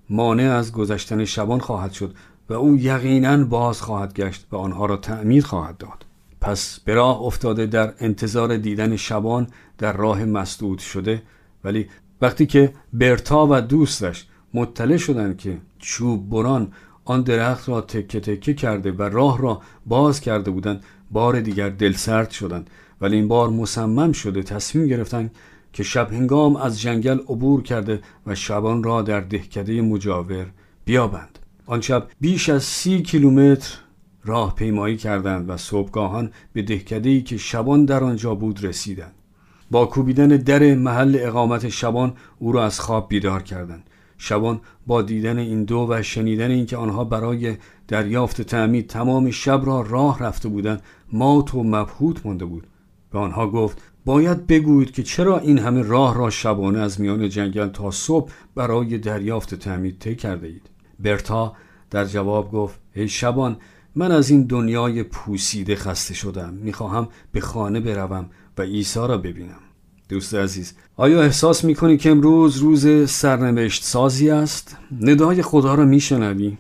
مانع 0.10 0.44
از 0.44 0.72
گذشتن 0.72 1.26
شبان 1.26 1.60
خواهد 1.60 1.92
شد 1.92 2.16
و 2.50 2.54
او 2.54 2.78
یقینا 2.78 3.44
باز 3.44 3.82
خواهد 3.82 4.14
گشت 4.14 4.48
و 4.52 4.56
آنها 4.56 4.86
را 4.86 4.98
تعمیر 4.98 5.46
خواهد 5.46 5.78
داد. 5.78 6.06
پس 6.42 6.80
به 6.86 6.94
راه 6.94 7.22
افتاده 7.22 7.66
در 7.66 7.94
انتظار 8.00 8.58
دیدن 8.58 8.96
شبان 8.96 9.48
در 9.78 9.94
راه 9.94 10.26
مسدود 10.26 10.80
شده 10.80 11.22
ولی 11.64 11.88
وقتی 12.22 12.46
که 12.46 12.74
برتا 12.94 13.48
و 13.50 13.62
دوستش 13.62 14.26
مطلع 14.54 14.98
شدند 14.98 15.38
که 15.38 15.58
چوب 15.80 16.30
بران 16.30 16.72
آن 17.06 17.22
درخت 17.22 17.70
را 17.70 17.82
تکه 17.82 18.20
تکه 18.20 18.54
کرده 18.54 18.92
و 18.92 19.02
راه 19.02 19.42
را 19.42 19.62
باز 19.86 20.22
کرده 20.22 20.52
بودند. 20.52 20.84
بار 21.12 21.40
دیگر 21.40 21.70
دلسرد 21.70 22.30
شدند. 22.30 22.70
ولی 23.02 23.16
این 23.16 23.28
بار 23.28 23.50
مصمم 23.50 24.12
شده 24.12 24.44
تصمیم 24.44 24.88
گرفتند 24.88 25.32
که 25.74 25.84
شب 25.84 26.14
هنگام 26.14 26.56
از 26.56 26.82
جنگل 26.82 27.20
عبور 27.20 27.64
کرده 27.64 28.02
و 28.28 28.36
شبان 28.36 28.84
را 28.84 29.02
در 29.02 29.20
دهکده 29.20 29.82
مجاور 29.82 30.46
بیابند. 30.86 31.40
آن 31.66 31.82
شب 31.82 32.08
بیش 32.22 32.50
از 32.50 32.64
سی 32.64 33.02
کیلومتر 33.02 33.76
راه 34.26 34.56
پیمایی 34.56 34.98
کردند 34.98 35.50
و 35.50 35.58
صبحگاهان 35.58 36.32
به 36.54 36.62
دهکده 36.62 37.22
که 37.22 37.38
شبان 37.38 37.86
در 37.86 38.04
آنجا 38.04 38.36
بود 38.36 38.64
رسیدند. 38.64 39.14
با 39.72 39.86
کوبیدن 39.86 40.28
در 40.28 40.76
محل 40.76 41.18
اقامت 41.20 41.70
شبان 41.70 42.14
او 42.40 42.52
را 42.52 42.66
از 42.66 42.80
خواب 42.80 43.10
بیدار 43.10 43.44
کردند. 43.44 43.84
شبان 44.22 44.62
با 44.88 45.02
دیدن 45.02 45.38
این 45.38 45.64
دو 45.64 45.88
و 45.90 46.02
شنیدن 46.02 46.52
اینکه 46.52 46.78
آنها 46.78 47.04
برای 47.04 47.58
دریافت 47.88 48.42
تعمید 48.42 48.88
تمام 48.88 49.32
شب 49.32 49.62
را 49.66 49.82
راه 49.82 50.20
رفته 50.20 50.50
بودند 50.50 50.82
مات 51.14 51.56
و 51.56 51.64
مبهوت 51.64 52.26
مانده 52.26 52.46
بود. 52.46 52.68
به 53.12 53.20
آنها 53.20 53.48
گفت 53.48 53.82
باید 54.06 54.48
بگویید 54.48 54.92
که 54.92 55.04
چرا 55.04 55.40
این 55.40 55.60
همه 55.60 55.82
راه 55.82 56.18
را 56.18 56.30
شبانه 56.30 56.80
از 56.80 57.02
میان 57.02 57.30
جنگل 57.30 57.68
تا 57.68 57.92
صبح 57.92 58.32
برای 58.56 58.98
دریافت 58.98 59.56
تعمید 59.56 60.00
طی 60.00 60.16
کرده 60.16 60.48
اید؟ 60.48 60.70
برتا 61.00 61.54
در 61.90 62.06
جواب 62.06 62.52
گفت 62.52 62.80
ای 62.96 63.08
شبان 63.08 63.58
من 63.96 64.12
از 64.12 64.30
این 64.30 64.44
دنیای 64.44 65.04
پوسیده 65.04 65.76
خسته 65.76 66.14
شدم. 66.14 66.54
می‌خواهم 66.54 67.08
به 67.32 67.42
خانه 67.42 67.80
بروم 67.80 68.30
و 68.58 68.62
عیسی 68.62 69.00
را 69.00 69.18
ببینم. 69.18 69.69
دوست 70.10 70.36
عزیز 70.36 70.74
آیا 70.98 71.22
احساس 71.22 71.64
می‌کنی 71.64 71.98
که 71.98 72.12
امروز 72.12 72.58
روز 72.58 73.10
سرنوشت 73.10 73.84
سازی 73.84 74.30
است؟ 74.30 74.78
ندای 75.02 75.42
خدا 75.42 75.76
را 75.76 75.86
میشنوی؟ 75.86 76.58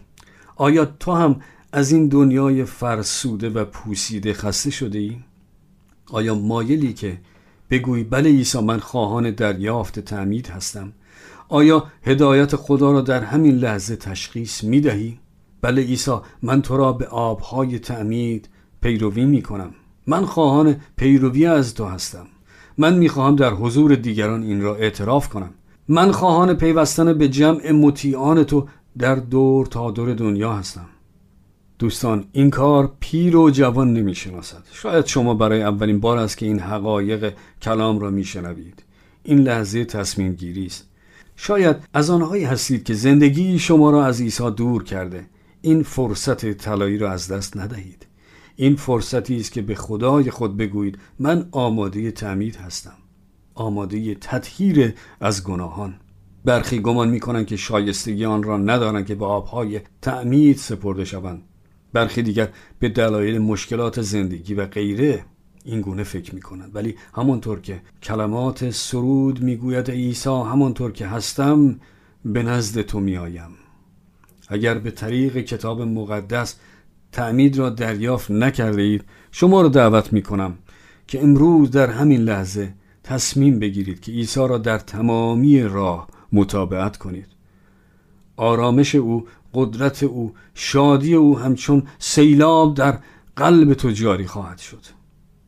آیا 0.56 0.86
تو 0.86 1.12
هم 1.12 1.42
از 1.72 1.92
این 1.92 2.08
دنیای 2.08 2.66
فرسوده 2.66 3.50
و 3.50 3.66
پوسیده 3.66 4.34
خسته 4.34 4.72
شده 4.72 5.00
ای؟ 5.00 5.18
آیا 6.12 6.36
مایلی 6.36 6.94
که 6.94 7.18
بگوی 7.70 8.04
بله 8.04 8.30
عیسی 8.30 8.60
من 8.60 8.80
خواهان 8.80 9.32
دریافت 9.32 10.00
تعمید 10.00 10.48
هستم 10.48 10.94
آیا 11.50 11.88
هدایت 12.04 12.56
خدا 12.56 12.92
را 12.92 13.02
در 13.02 13.24
همین 13.24 13.56
لحظه 13.56 13.96
تشخیص 13.96 14.64
می 14.64 14.82
دهی؟ 14.82 15.20
بله 15.62 15.82
عیسی 15.82 16.18
من 16.42 16.62
تو 16.62 16.78
را 16.78 16.94
به 16.94 17.08
آبهای 17.08 17.80
تعمید 17.80 18.50
پیروی 18.82 19.26
می 19.26 19.42
کنم 19.42 19.72
من 20.08 20.26
خواهان 20.26 20.76
پیروی 20.98 21.46
از 21.46 21.74
تو 21.74 21.86
هستم 21.86 22.28
من 22.80 22.98
می 22.98 23.10
خواهم 23.10 23.36
در 23.36 23.54
حضور 23.54 23.96
دیگران 23.96 24.44
این 24.44 24.62
را 24.62 24.76
اعتراف 24.76 25.30
کنم. 25.30 25.50
من 25.88 26.12
خواهان 26.12 26.54
پیوستن 26.54 27.14
به 27.14 27.30
جمع 27.30 27.72
مطیعان 27.72 28.44
تو 28.44 28.68
در 28.98 29.16
دور 29.16 29.66
تا 29.66 29.92
دور 29.92 30.14
دنیا 30.14 30.54
هستم. 30.54 30.86
دوستان 31.80 32.26
این 32.32 32.50
کار 32.50 32.92
پیر 33.00 33.36
و 33.36 33.50
جوان 33.50 33.94
نمی 33.94 34.16
شناسد 34.16 34.64
شاید 34.72 35.06
شما 35.06 35.34
برای 35.34 35.62
اولین 35.62 36.00
بار 36.00 36.18
است 36.18 36.38
که 36.38 36.46
این 36.46 36.60
حقایق 36.60 37.34
کلام 37.62 38.00
را 38.00 38.10
می 38.10 38.24
شنوید 38.24 38.84
این 39.24 39.40
لحظه 39.40 39.86
تصمیم 39.86 40.34
گیری 40.34 40.66
است. 40.66 40.90
شاید 41.36 41.76
از 41.94 42.10
آنهایی 42.10 42.44
هستید 42.44 42.84
که 42.84 42.94
زندگی 42.94 43.60
شما 43.60 43.92
را 43.92 44.06
از 44.06 44.22
عیسی 44.22 44.52
دور 44.52 44.84
کرده. 44.84 45.26
این 45.62 45.84
فرصت 45.84 46.52
طلایی 46.52 46.98
را 46.98 47.12
از 47.12 47.28
دست 47.28 47.58
ندهید. 47.58 48.09
این 48.62 48.76
فرصتی 48.76 49.38
است 49.38 49.52
که 49.52 49.62
به 49.62 49.76
خدای 49.76 50.32
خود 50.32 50.58
بگویید 50.58 50.98
من 51.20 51.48
آماده 51.52 52.12
تعمید 52.12 52.56
هستم. 52.56 52.98
آماده 53.56 54.16
تطهیر 54.16 54.94
از 55.20 55.44
گناهان. 55.44 55.96
برخی 56.46 56.80
گمان 56.80 57.10
می‌کنند 57.10 57.46
که 57.46 57.58
شایستگی 57.58 58.26
آن 58.26 58.44
را 58.44 58.58
ندارند 58.58 59.06
که 59.06 59.16
به 59.16 59.26
آبهای 59.26 59.82
تعمید 60.02 60.58
سپرده 60.58 61.06
شوند. 61.06 61.42
برخی 61.94 62.22
دیگر 62.22 62.50
به 62.80 62.90
دلایل 62.90 63.38
مشکلات 63.38 64.02
زندگی 64.02 64.54
و 64.54 64.66
غیره 64.66 65.26
این 65.66 65.82
گونه 65.82 66.04
فکر 66.04 66.36
می 66.36 66.42
کنند 66.42 66.76
ولی 66.76 66.96
همانطور 67.14 67.60
که 67.60 67.82
کلمات 68.04 68.70
سرود 68.70 69.42
می‌گوید 69.42 69.92
عیسی 69.92 70.30
همانطور 70.30 70.92
که 70.92 71.08
هستم 71.08 71.80
به 72.26 72.44
نزد 72.44 72.82
تو 72.82 73.00
می 73.00 73.18
آیم 73.18 73.52
اگر 74.50 74.78
به 74.78 74.92
طریق 74.92 75.38
کتاب 75.38 75.82
مقدس 75.82 76.56
تعمید 77.12 77.58
را 77.58 77.70
دریافت 77.70 78.32
نکرده 78.32 78.82
اید 78.82 79.04
شما 79.32 79.62
را 79.62 79.68
دعوت 79.68 80.14
می 80.14 80.22
کنم 80.22 80.58
که 81.08 81.24
امروز 81.24 81.72
در 81.72 81.90
همین 81.90 82.22
لحظه 82.22 82.74
تصمیم 83.04 83.60
بگیرید 83.60 84.00
که 84.00 84.12
عیسی 84.12 84.40
را 84.40 84.58
در 84.58 84.80
تمامی 84.80 85.62
راه 85.62 86.08
مطابقت 86.32 86.98
کنید. 86.98 87.28
آرامش 88.38 88.96
او 88.96 89.28
قدرت 89.54 90.04
او 90.04 90.34
شادی 90.54 91.16
او 91.16 91.40
همچون 91.40 91.84
سیلاب 92.00 92.74
در 92.74 93.00
قلب 93.36 93.74
تو 93.74 93.92
جاری 93.92 94.28
خواهد 94.28 94.58
شد. 94.58 94.82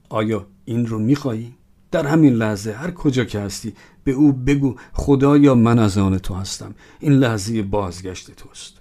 آیا 0.09 0.47
این 0.65 0.85
رو 0.85 0.99
می‌خواهی؟ 0.99 1.53
در 1.91 2.07
همین 2.07 2.33
لحظه 2.33 2.71
هر 2.71 2.91
کجا 2.91 3.25
که 3.25 3.39
هستی 3.39 3.73
به 4.03 4.11
او 4.11 4.33
بگو 4.33 4.75
خدایا 4.93 5.55
من 5.55 5.79
از 5.79 5.97
آن 5.97 6.17
تو 6.17 6.33
هستم. 6.33 6.75
این 6.99 7.13
لحظه 7.13 7.61
بازگشت 7.61 8.31
توست. 8.31 8.80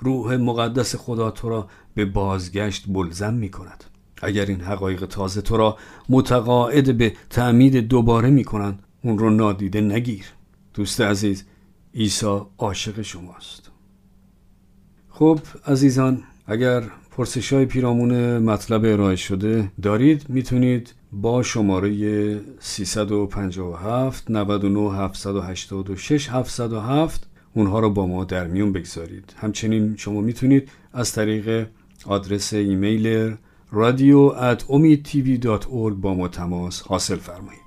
روح 0.00 0.36
مقدس 0.36 0.96
خدا 0.96 1.30
تو 1.30 1.48
را 1.48 1.68
به 1.94 2.04
بازگشت 2.04 2.84
بلزم 2.88 3.34
می 3.34 3.50
کند 3.50 3.84
اگر 4.22 4.46
این 4.46 4.60
حقایق 4.60 5.06
تازه 5.06 5.40
تو 5.40 5.56
را 5.56 5.76
متقاعد 6.08 6.98
به 6.98 7.12
تعمید 7.30 7.76
دوباره 7.76 8.30
می 8.30 8.44
کنند 8.44 8.82
اون 9.02 9.18
رو 9.18 9.30
نادیده 9.30 9.80
نگیر. 9.80 10.24
دوست 10.74 11.00
عزیز 11.00 11.44
عیسی 11.94 12.40
عاشق 12.58 13.02
شماست. 13.02 13.70
خب 15.10 15.40
عزیزان 15.66 16.22
اگر 16.46 16.82
پرسش 17.10 17.52
های 17.52 17.66
پیرامون 17.66 18.38
مطلب 18.38 18.84
ارائه 18.84 19.16
شده 19.16 19.72
دارید 19.82 20.26
می‌تونید 20.28 20.94
با 21.12 21.42
شماره 21.42 22.40
357 22.60 24.30
99 24.30 24.94
786 24.94 26.28
707 26.28 27.29
اونها 27.54 27.80
رو 27.80 27.90
با 27.90 28.06
ما 28.06 28.24
در 28.24 28.46
میون 28.46 28.72
بگذارید. 28.72 29.34
همچنین 29.36 29.96
شما 29.96 30.20
می‌تونید 30.20 30.70
از 30.92 31.12
طریق 31.12 31.66
آدرس 32.06 32.52
ایمیل 32.52 33.36
رادیو 33.72 34.30
at 34.30 34.62
با 35.94 36.14
ما 36.14 36.28
تماس 36.28 36.82
حاصل 36.82 37.16
فرمایید. 37.16 37.60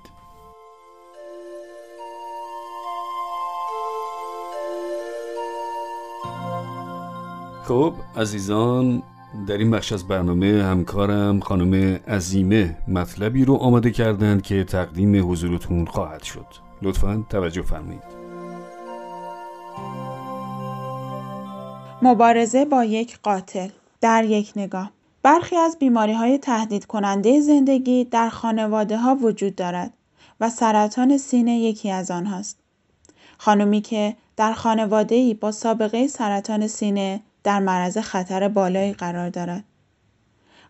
خب 7.64 7.94
عزیزان 8.16 9.02
در 9.46 9.58
این 9.58 9.70
بخش 9.70 9.92
از 9.92 10.08
برنامه 10.08 10.62
همکارم 10.62 11.40
خانم 11.40 12.00
عزیمه 12.08 12.76
مطلبی 12.88 13.44
رو 13.44 13.54
آماده 13.54 13.90
کردند 13.90 14.42
که 14.42 14.64
تقدیم 14.64 15.30
حضورتون 15.30 15.84
خواهد 15.84 16.22
شد. 16.22 16.46
لطفا 16.82 17.24
توجه 17.30 17.62
فرمایید. 17.62 18.23
مبارزه 22.02 22.64
با 22.64 22.84
یک 22.84 23.18
قاتل 23.22 23.68
در 24.00 24.24
یک 24.24 24.52
نگاه 24.56 24.90
برخی 25.22 25.56
از 25.56 25.78
بیماری 25.78 26.12
های 26.12 26.38
تهدید 26.38 26.86
کننده 26.86 27.40
زندگی 27.40 28.04
در 28.04 28.28
خانواده 28.28 28.98
ها 28.98 29.14
وجود 29.14 29.54
دارد 29.54 29.92
و 30.40 30.50
سرطان 30.50 31.18
سینه 31.18 31.58
یکی 31.58 31.90
از 31.90 32.10
آنهاست. 32.10 32.58
خانمی 33.38 33.80
که 33.80 34.16
در 34.36 34.52
خانواده 34.52 35.14
ای 35.14 35.34
با 35.34 35.52
سابقه 35.52 36.06
سرطان 36.06 36.66
سینه 36.66 37.20
در 37.44 37.60
معرض 37.60 37.98
خطر 37.98 38.48
بالایی 38.48 38.92
قرار 38.92 39.30
دارد. 39.30 39.64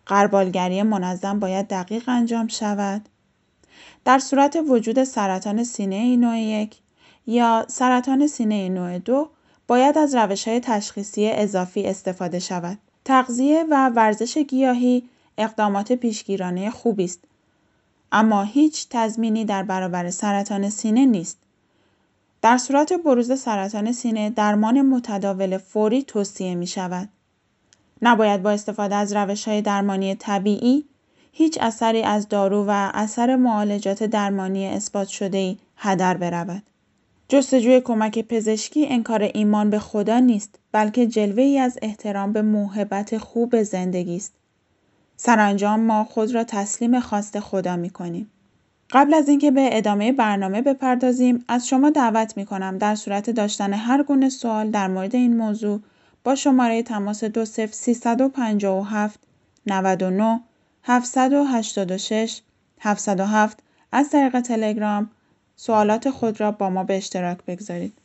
قربالگری 0.05 0.83
منظم 0.83 1.39
باید 1.39 1.67
دقیق 1.67 2.09
انجام 2.09 2.47
شود. 2.47 3.09
در 4.05 4.19
صورت 4.19 4.57
وجود 4.69 5.03
سرطان 5.03 5.63
سینه 5.63 6.17
نوع 6.17 6.37
یک 6.37 6.77
یا 7.27 7.65
سرطان 7.67 8.27
سینه 8.27 8.69
نوع 8.69 8.99
دو 8.99 9.29
باید 9.67 9.97
از 9.97 10.15
روش 10.15 10.47
های 10.47 10.59
تشخیصی 10.59 11.29
اضافی 11.29 11.85
استفاده 11.85 12.39
شود. 12.39 12.77
تغذیه 13.05 13.65
و 13.71 13.89
ورزش 13.89 14.37
گیاهی 14.37 15.03
اقدامات 15.37 15.91
پیشگیرانه 15.91 16.69
خوبی 16.69 17.05
است. 17.05 17.19
اما 18.11 18.43
هیچ 18.43 18.87
تضمینی 18.89 19.45
در 19.45 19.63
برابر 19.63 20.09
سرطان 20.09 20.69
سینه 20.69 21.05
نیست. 21.05 21.37
در 22.41 22.57
صورت 22.57 22.93
بروز 22.93 23.39
سرطان 23.39 23.91
سینه 23.91 24.29
درمان 24.29 24.81
متداول 24.81 25.57
فوری 25.57 26.03
توصیه 26.03 26.55
می 26.55 26.67
شود. 26.67 27.09
نباید 28.01 28.43
با 28.43 28.51
استفاده 28.51 28.95
از 28.95 29.13
روش 29.13 29.47
های 29.47 29.61
درمانی 29.61 30.15
طبیعی 30.15 30.85
هیچ 31.31 31.57
اثری 31.61 32.03
از 32.03 32.29
دارو 32.29 32.65
و 32.67 32.91
اثر 32.93 33.35
معالجات 33.35 34.03
درمانی 34.03 34.67
اثبات 34.67 35.07
شده 35.07 35.37
ای 35.37 35.57
هدر 35.77 36.17
برود. 36.17 36.63
جستجوی 37.29 37.81
کمک 37.81 38.19
پزشکی 38.19 38.87
انکار 38.87 39.21
ایمان 39.33 39.69
به 39.69 39.79
خدا 39.79 40.19
نیست 40.19 40.59
بلکه 40.71 41.07
جلوه 41.07 41.59
از 41.61 41.77
احترام 41.81 42.33
به 42.33 42.41
موهبت 42.41 43.17
خوب 43.17 43.63
زندگی 43.63 44.15
است. 44.15 44.33
سرانجام 45.17 45.79
ما 45.79 46.03
خود 46.03 46.35
را 46.35 46.43
تسلیم 46.43 46.99
خواست 46.99 47.39
خدا 47.39 47.75
می 47.75 47.89
کنیم. 47.89 48.31
قبل 48.91 49.13
از 49.13 49.29
اینکه 49.29 49.51
به 49.51 49.69
ادامه 49.77 50.11
برنامه 50.11 50.61
بپردازیم 50.61 51.45
از 51.47 51.67
شما 51.67 51.89
دعوت 51.89 52.37
می 52.37 52.45
کنم 52.45 52.77
در 52.77 52.95
صورت 52.95 53.29
داشتن 53.29 53.73
هر 53.73 54.03
گونه 54.03 54.29
سوال 54.29 54.71
در 54.71 54.87
مورد 54.87 55.15
این 55.15 55.37
موضوع 55.37 55.79
با 56.23 56.35
شماره 56.35 56.83
تماس 56.83 57.23
20357 57.23 59.19
99 59.67 60.41
786 60.83 62.41
707 62.79 63.59
از 63.91 64.09
طریق 64.09 64.39
تلگرام 64.39 65.09
سوالات 65.55 66.09
خود 66.09 66.41
را 66.41 66.51
با 66.51 66.69
ما 66.69 66.83
به 66.83 66.97
اشتراک 66.97 67.37
بگذارید. 67.47 67.97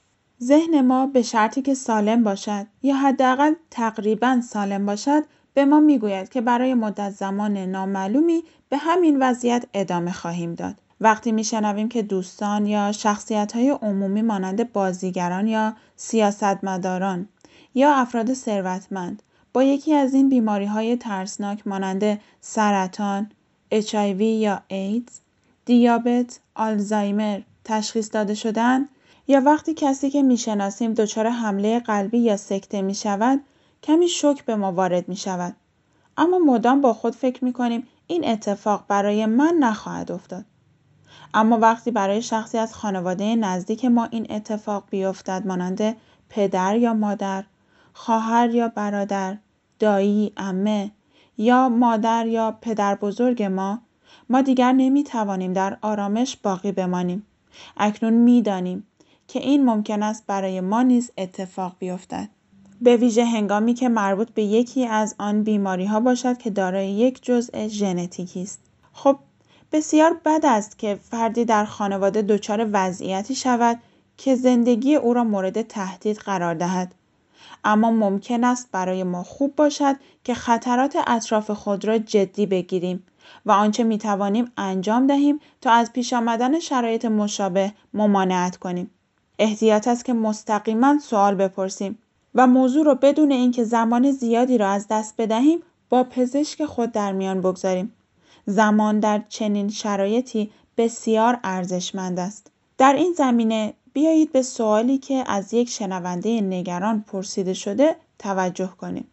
ذهن 0.42 0.80
ما 0.80 1.06
به 1.06 1.22
شرطی 1.22 1.62
که 1.62 1.74
سالم 1.74 2.24
باشد 2.24 2.66
یا 2.82 2.96
حداقل 2.96 3.54
تقریبا 3.70 4.40
سالم 4.40 4.86
باشد 4.86 5.22
به 5.54 5.64
ما 5.64 5.80
می‌گوید 5.80 6.28
که 6.28 6.40
برای 6.40 6.74
مدت 6.74 7.10
زمان 7.10 7.56
نامعلومی 7.56 8.42
به 8.68 8.76
همین 8.76 9.22
وضعیت 9.22 9.64
ادامه 9.74 10.12
خواهیم 10.12 10.54
داد. 10.54 10.74
وقتی 11.00 11.32
میشنویم 11.32 11.88
که 11.88 12.02
دوستان 12.02 12.66
یا 12.66 12.92
شخصیت 12.92 13.52
های 13.52 13.70
عمومی 13.70 14.22
مانند 14.22 14.72
بازیگران 14.72 15.46
یا 15.48 15.76
سیاستمداران 15.96 17.28
یا 17.74 17.94
افراد 17.94 18.34
ثروتمند 18.34 19.22
با 19.52 19.62
یکی 19.62 19.94
از 19.94 20.14
این 20.14 20.28
بیماری 20.28 20.66
های 20.66 20.96
ترسناک 20.96 21.66
مانند 21.66 22.20
سرطان، 22.40 23.30
HIV 23.72 24.20
یا 24.20 24.62
ایدز، 24.68 25.20
دیابت، 25.64 26.40
آلزایمر 26.54 27.40
تشخیص 27.64 28.14
داده 28.14 28.34
شدن 28.34 28.88
یا 29.28 29.40
وقتی 29.40 29.74
کسی 29.74 30.10
که 30.10 30.22
می‌شناسیم 30.22 30.94
دچار 30.94 31.28
حمله 31.28 31.80
قلبی 31.80 32.18
یا 32.18 32.36
سکته 32.36 32.82
می 32.82 32.94
شود 32.94 33.40
کمی 33.82 34.08
شک 34.08 34.44
به 34.44 34.56
ما 34.56 34.72
وارد 34.72 35.08
می 35.08 35.16
شود. 35.16 35.56
اما 36.16 36.38
مدام 36.38 36.80
با 36.80 36.92
خود 36.92 37.14
فکر 37.14 37.44
می 37.44 37.52
کنیم 37.52 37.86
این 38.06 38.28
اتفاق 38.28 38.84
برای 38.88 39.26
من 39.26 39.54
نخواهد 39.60 40.12
افتاد. 40.12 40.44
اما 41.34 41.58
وقتی 41.58 41.90
برای 41.90 42.22
شخصی 42.22 42.58
از 42.58 42.74
خانواده 42.74 43.36
نزدیک 43.36 43.84
ما 43.84 44.04
این 44.04 44.26
اتفاق 44.30 44.84
بیفتد 44.90 45.46
مانند 45.46 45.96
پدر 46.28 46.76
یا 46.76 46.94
مادر، 46.94 47.44
خواهر 47.92 48.50
یا 48.50 48.68
برادر، 48.68 49.36
دایی، 49.78 50.32
امه 50.36 50.90
یا 51.38 51.68
مادر 51.68 52.26
یا 52.26 52.58
پدر 52.60 52.94
بزرگ 52.94 53.42
ما 53.42 53.78
ما 54.28 54.42
دیگر 54.42 54.72
نمی 54.72 55.04
توانیم 55.04 55.52
در 55.52 55.78
آرامش 55.82 56.36
باقی 56.36 56.72
بمانیم. 56.72 57.26
اکنون 57.76 58.12
می 58.12 58.42
دانیم 58.42 58.86
که 59.28 59.40
این 59.40 59.64
ممکن 59.64 60.02
است 60.02 60.26
برای 60.26 60.60
ما 60.60 60.82
نیز 60.82 61.10
اتفاق 61.18 61.76
بیفتد. 61.78 62.28
به 62.80 62.96
ویژه 62.96 63.24
هنگامی 63.24 63.74
که 63.74 63.88
مربوط 63.88 64.30
به 64.30 64.42
یکی 64.42 64.86
از 64.86 65.14
آن 65.18 65.42
بیماری 65.42 65.86
ها 65.86 66.00
باشد 66.00 66.38
که 66.38 66.50
دارای 66.50 66.90
یک 66.90 67.22
جزء 67.22 67.68
ژنتیکی 67.68 68.42
است. 68.42 68.60
خب 68.92 69.18
بسیار 69.72 70.20
بد 70.24 70.40
است 70.44 70.78
که 70.78 70.98
فردی 71.02 71.44
در 71.44 71.64
خانواده 71.64 72.22
دچار 72.22 72.68
وضعیتی 72.72 73.34
شود 73.34 73.78
که 74.16 74.34
زندگی 74.34 74.94
او 74.94 75.14
را 75.14 75.24
مورد 75.24 75.62
تهدید 75.62 76.16
قرار 76.16 76.54
دهد. 76.54 76.94
اما 77.64 77.90
ممکن 77.90 78.44
است 78.44 78.68
برای 78.72 79.04
ما 79.04 79.22
خوب 79.22 79.56
باشد 79.56 79.96
که 80.24 80.34
خطرات 80.34 80.96
اطراف 81.06 81.50
خود 81.50 81.84
را 81.84 81.98
جدی 81.98 82.46
بگیریم 82.46 83.02
و 83.46 83.52
آنچه 83.52 83.84
می 83.84 83.98
توانیم 83.98 84.52
انجام 84.56 85.06
دهیم 85.06 85.40
تا 85.60 85.70
از 85.70 85.92
پیش 85.92 86.12
آمدن 86.12 86.58
شرایط 86.58 87.04
مشابه 87.04 87.72
ممانعت 87.94 88.56
کنیم. 88.56 88.90
احتیاط 89.38 89.88
است 89.88 90.04
که 90.04 90.12
مستقیما 90.12 90.98
سوال 90.98 91.34
بپرسیم 91.34 91.98
و 92.34 92.46
موضوع 92.46 92.84
را 92.84 92.94
بدون 92.94 93.32
اینکه 93.32 93.64
زمان 93.64 94.10
زیادی 94.10 94.58
را 94.58 94.68
از 94.68 94.86
دست 94.90 95.14
بدهیم 95.18 95.62
با 95.88 96.04
پزشک 96.04 96.64
خود 96.64 96.92
در 96.92 97.12
میان 97.12 97.40
بگذاریم. 97.40 97.92
زمان 98.46 99.00
در 99.00 99.22
چنین 99.28 99.68
شرایطی 99.68 100.50
بسیار 100.76 101.38
ارزشمند 101.44 102.18
است. 102.18 102.50
در 102.78 102.92
این 102.92 103.12
زمینه 103.12 103.74
بیایید 103.92 104.32
به 104.32 104.42
سوالی 104.42 104.98
که 104.98 105.24
از 105.26 105.54
یک 105.54 105.68
شنونده 105.68 106.40
نگران 106.40 107.04
پرسیده 107.06 107.54
شده 107.54 107.96
توجه 108.18 108.66
کنیم. 108.80 109.06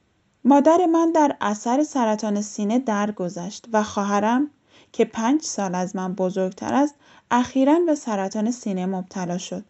مادر 0.46 0.86
من 0.86 1.12
در 1.12 1.36
اثر 1.42 1.84
سرطان 1.84 2.42
سینه 2.42 2.80
درگذشت 2.80 3.66
و 3.74 3.84
خواهرم 3.84 4.50
که 4.92 5.06
پنج 5.06 5.42
سال 5.42 5.76
از 5.76 5.96
من 5.96 6.14
بزرگتر 6.14 6.74
است 6.74 6.96
اخیرا 7.32 7.80
به 7.80 7.96
سرطان 7.96 8.52
سینه 8.52 8.86
مبتلا 8.86 9.38
شد. 9.38 9.66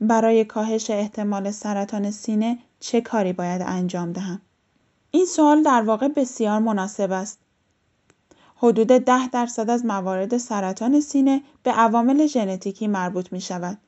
برای 0.00 0.44
کاهش 0.44 0.90
احتمال 0.90 1.50
سرطان 1.50 2.10
سینه 2.10 2.58
چه 2.80 3.00
کاری 3.00 3.32
باید 3.32 3.62
انجام 3.62 4.12
دهم؟ 4.12 4.40
این 5.10 5.26
سوال 5.26 5.62
در 5.62 5.82
واقع 5.82 6.08
بسیار 6.08 6.58
مناسب 6.58 7.12
است. 7.12 7.38
حدود 8.56 8.86
ده 8.86 9.28
درصد 9.28 9.70
از 9.70 9.84
موارد 9.84 10.36
سرطان 10.36 11.00
سینه 11.00 11.42
به 11.62 11.70
عوامل 11.70 12.26
ژنتیکی 12.26 12.86
مربوط 12.86 13.32
می 13.32 13.40
شود. 13.40 13.78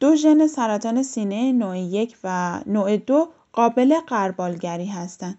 دو 0.00 0.16
ژن 0.16 0.46
سرطان 0.46 1.02
سینه 1.02 1.52
نوع 1.52 1.78
یک 1.78 2.16
و 2.24 2.60
نوع 2.66 2.96
دو 2.96 3.28
قابل 3.52 3.94
قربالگری 4.06 4.86
هستند. 4.86 5.38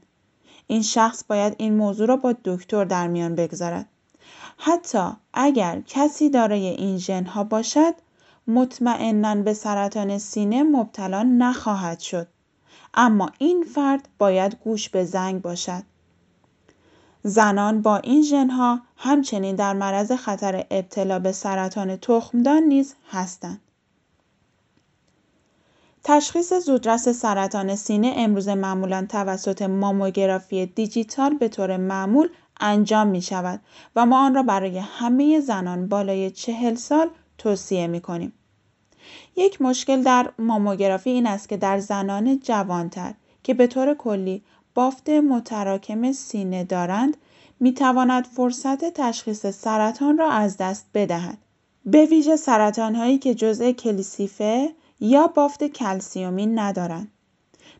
این 0.67 0.81
شخص 0.81 1.23
باید 1.27 1.55
این 1.57 1.73
موضوع 1.73 2.07
را 2.07 2.17
با 2.17 2.35
دکتر 2.45 2.85
در 2.85 3.07
میان 3.07 3.35
بگذارد. 3.35 3.85
حتی 4.57 5.11
اگر 5.33 5.81
کسی 5.87 6.29
دارای 6.29 6.67
این 6.67 6.97
ژن 6.97 7.23
ها 7.23 7.43
باشد 7.43 7.93
مطمئنا 8.47 9.35
به 9.35 9.53
سرطان 9.53 10.17
سینه 10.17 10.63
مبتلا 10.63 11.23
نخواهد 11.23 11.99
شد. 11.99 12.27
اما 12.93 13.29
این 13.37 13.63
فرد 13.63 14.07
باید 14.17 14.57
گوش 14.63 14.89
به 14.89 15.05
زنگ 15.05 15.41
باشد. 15.41 15.83
زنان 17.23 17.81
با 17.81 17.97
این 17.97 18.23
ژنها 18.23 18.79
همچنین 18.97 19.55
در 19.55 19.73
معرض 19.73 20.11
خطر 20.11 20.65
ابتلا 20.71 21.19
به 21.19 21.31
سرطان 21.31 21.97
تخمدان 21.97 22.63
نیز 22.63 22.95
هستند. 23.11 23.61
تشخیص 26.03 26.53
زودرس 26.53 27.09
سرطان 27.09 27.75
سینه 27.75 28.13
امروز 28.17 28.49
معمولا 28.49 29.05
توسط 29.09 29.61
ماموگرافی 29.61 30.65
دیجیتال 30.65 31.33
به 31.33 31.47
طور 31.47 31.77
معمول 31.77 32.29
انجام 32.59 33.07
می 33.07 33.21
شود 33.21 33.59
و 33.95 34.05
ما 34.05 34.25
آن 34.25 34.35
را 34.35 34.43
برای 34.43 34.77
همه 34.77 35.39
زنان 35.39 35.87
بالای 35.87 36.31
چهل 36.31 36.75
سال 36.75 37.09
توصیه 37.37 37.87
می 37.87 38.01
کنیم. 38.01 38.33
یک 39.35 39.61
مشکل 39.61 40.03
در 40.03 40.29
ماموگرافی 40.39 41.09
این 41.09 41.27
است 41.27 41.49
که 41.49 41.57
در 41.57 41.79
زنان 41.79 42.39
جوانتر 42.39 43.13
که 43.43 43.53
به 43.53 43.67
طور 43.67 43.93
کلی 43.93 44.43
بافت 44.73 45.09
متراکم 45.09 46.11
سینه 46.11 46.63
دارند 46.63 47.17
می 47.59 47.73
تواند 47.73 48.25
فرصت 48.25 48.93
تشخیص 48.93 49.45
سرطان 49.45 50.17
را 50.17 50.31
از 50.31 50.57
دست 50.57 50.85
بدهد. 50.93 51.37
به 51.85 52.05
ویژه 52.05 52.35
سرطان 52.35 52.95
هایی 52.95 53.17
که 53.17 53.35
جزء 53.35 53.71
کلیسیفه 53.71 54.69
یا 55.01 55.27
بافت 55.27 55.63
کلسیومی 55.63 56.45
ندارند. 56.45 57.11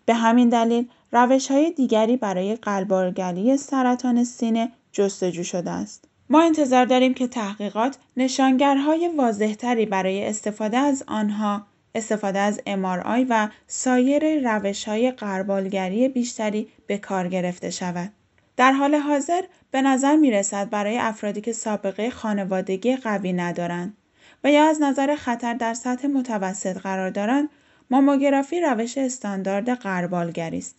به 0.06 0.14
همین 0.14 0.50
دلیل 0.50 0.88
روش 1.12 1.52
های 1.52 1.72
دیگری 1.72 2.18
برای 2.18 2.56
قلبارگری 2.56 3.58
سرطان 3.58 4.24
سینه 4.24 4.72
جستجو 4.92 5.44
شده 5.44 5.72
است. 5.72 6.06
ما 6.30 6.42
انتظار 6.42 6.86
داریم 6.86 7.14
که 7.14 7.28
تحقیقات 7.28 7.98
نشانگرهای 8.18 9.08
واضحتری 9.18 9.86
برای 9.86 10.28
استفاده 10.28 10.78
از 10.78 11.04
آنها 11.08 11.62
استفاده 11.96 12.40
از 12.40 12.60
MRI 12.68 13.26
و 13.30 13.50
سایر 13.68 14.54
روش 14.56 14.88
های 14.88 15.12
قربالگری 15.12 16.08
بیشتری 16.10 16.68
به 16.88 16.98
کار 16.98 17.28
گرفته 17.28 17.70
شود. 17.70 18.12
در 18.58 18.72
حال 18.72 18.96
حاضر 18.96 19.42
به 19.72 19.82
نظر 19.82 20.16
می 20.16 20.32
رسد 20.32 20.70
برای 20.70 20.98
افرادی 20.98 21.42
که 21.42 21.54
سابقه 21.54 22.10
خانوادگی 22.10 22.96
قوی 22.96 23.34
ندارند 23.34 23.98
و 24.44 24.52
یا 24.52 24.70
از 24.70 24.82
نظر 24.82 25.16
خطر 25.16 25.54
در 25.54 25.74
سطح 25.74 26.08
متوسط 26.08 26.78
قرار 26.78 27.10
دارند 27.10 27.50
ماموگرافی 27.90 28.62
روش 28.62 28.98
استاندارد 28.98 29.70
قربالگری 29.70 30.58
است. 30.58 30.78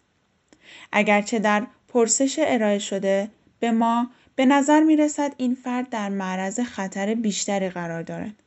اگرچه 0.92 1.38
در 1.38 1.66
پرسش 1.88 2.36
ارائه 2.42 2.78
شده 2.78 3.28
به 3.60 3.70
ما 3.70 4.10
به 4.36 4.46
نظر 4.46 4.80
می 4.80 4.96
رسد 4.96 5.34
این 5.36 5.54
فرد 5.54 5.88
در 5.88 6.08
معرض 6.08 6.60
خطر 6.60 7.14
بیشتری 7.14 7.68
قرار 7.68 8.02
دارد. 8.02 8.42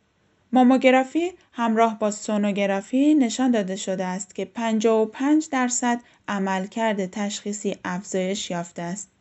ماموگرافی 0.51 1.32
همراه 1.51 1.99
با 1.99 2.12
سونوگرافی 2.12 3.15
نشان 3.15 3.51
داده 3.51 3.75
شده 3.75 4.06
است 4.06 4.36
که 4.36 4.45
55 4.45 5.49
درصد 5.51 6.01
عملکرد 6.28 7.06
تشخیصی 7.06 7.75
افزایش 7.86 8.51
یافته 8.51 8.82
است. 8.82 9.14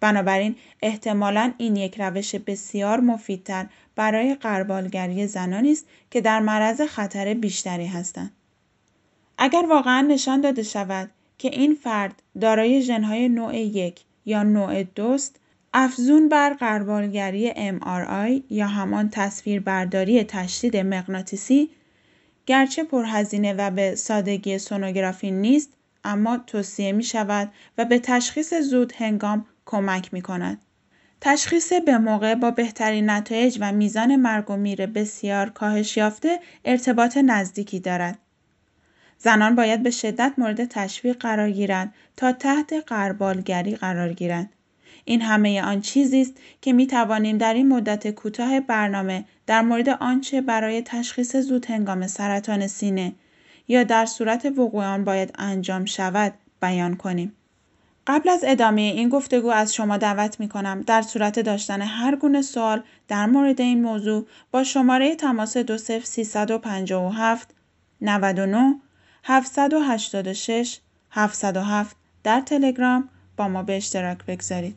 بنابراین 0.00 0.56
احتمالا 0.82 1.52
این 1.58 1.76
یک 1.76 2.00
روش 2.00 2.34
بسیار 2.34 3.00
مفیدتر 3.00 3.66
برای 3.96 4.34
قربالگری 4.34 5.26
زنانی 5.26 5.72
است 5.72 5.86
که 6.10 6.20
در 6.20 6.40
معرض 6.40 6.80
خطر 6.80 7.34
بیشتری 7.34 7.86
هستند. 7.86 8.32
اگر 9.38 9.64
واقعا 9.68 10.00
نشان 10.00 10.40
داده 10.40 10.62
شود 10.62 11.10
که 11.38 11.48
این 11.48 11.74
فرد 11.74 12.22
دارای 12.40 12.82
ژنهای 12.82 13.28
نوع 13.28 13.56
یک 13.56 14.00
یا 14.26 14.42
نوع 14.42 14.82
دوست 14.82 15.40
افزون 15.74 16.28
بر 16.28 16.52
قربالگری 16.52 17.52
MRI 17.52 18.42
یا 18.50 18.66
همان 18.66 19.10
تصویربرداری 19.10 20.24
تشدید 20.24 20.76
مغناطیسی 20.76 21.70
گرچه 22.46 22.84
پرهزینه 22.84 23.52
و 23.52 23.70
به 23.70 23.94
سادگی 23.94 24.58
سونوگرافی 24.58 25.30
نیست 25.30 25.70
اما 26.04 26.38
توصیه 26.38 26.92
می 26.92 27.02
شود 27.02 27.52
و 27.78 27.84
به 27.84 27.98
تشخیص 27.98 28.54
زود 28.54 28.92
هنگام 28.96 29.46
کمک 29.66 30.14
می 30.14 30.22
کند. 30.22 30.58
تشخیص 31.20 31.72
به 31.72 31.98
موقع 31.98 32.34
با 32.34 32.50
بهترین 32.50 33.10
نتایج 33.10 33.58
و 33.60 33.72
میزان 33.72 34.16
مرگ 34.16 34.50
و 34.50 34.56
میر 34.56 34.86
بسیار 34.86 35.50
کاهش 35.50 35.96
یافته 35.96 36.40
ارتباط 36.64 37.16
نزدیکی 37.16 37.80
دارد. 37.80 38.18
زنان 39.18 39.54
باید 39.54 39.82
به 39.82 39.90
شدت 39.90 40.32
مورد 40.38 40.64
تشویق 40.64 41.16
قرار 41.16 41.50
گیرند 41.50 41.94
تا 42.16 42.32
تحت 42.32 42.72
قربالگری 42.86 43.76
قرار 43.76 44.12
گیرند. 44.12 44.50
این 45.04 45.22
همه 45.22 45.62
آن 45.62 45.80
چیزی 45.80 46.20
است 46.20 46.34
که 46.60 46.72
می 46.72 46.86
توانیم 46.86 47.38
در 47.38 47.54
این 47.54 47.68
مدت 47.68 48.10
کوتاه 48.10 48.60
برنامه 48.60 49.24
در 49.46 49.62
مورد 49.62 49.88
آنچه 49.88 50.40
برای 50.40 50.82
تشخیص 50.82 51.36
زود 51.36 51.66
هنگام 51.66 52.06
سرطان 52.06 52.66
سینه 52.66 53.12
یا 53.68 53.82
در 53.82 54.06
صورت 54.06 54.46
وقوع 54.46 54.84
آن 54.84 55.04
باید 55.04 55.30
انجام 55.38 55.84
شود 55.84 56.34
بیان 56.62 56.96
کنیم. 56.96 57.32
قبل 58.06 58.28
از 58.28 58.44
ادامه 58.46 58.80
این 58.80 59.08
گفتگو 59.08 59.48
از 59.48 59.74
شما 59.74 59.96
دعوت 59.96 60.40
می 60.40 60.48
کنم 60.48 60.80
در 60.80 61.02
صورت 61.02 61.40
داشتن 61.40 61.82
هر 61.82 62.16
گونه 62.16 62.42
سوال 62.42 62.82
در 63.08 63.26
مورد 63.26 63.60
این 63.60 63.82
موضوع 63.82 64.26
با 64.50 64.64
شماره 64.64 65.16
تماس 65.16 65.56
20357 65.56 67.54
99 68.00 68.80
786 69.24 70.80
707 71.10 71.96
در 72.24 72.40
تلگرام 72.40 73.08
با 73.36 73.48
ما 73.48 73.62
به 73.62 73.76
اشتراک 73.76 74.18
بگذارید. 74.26 74.76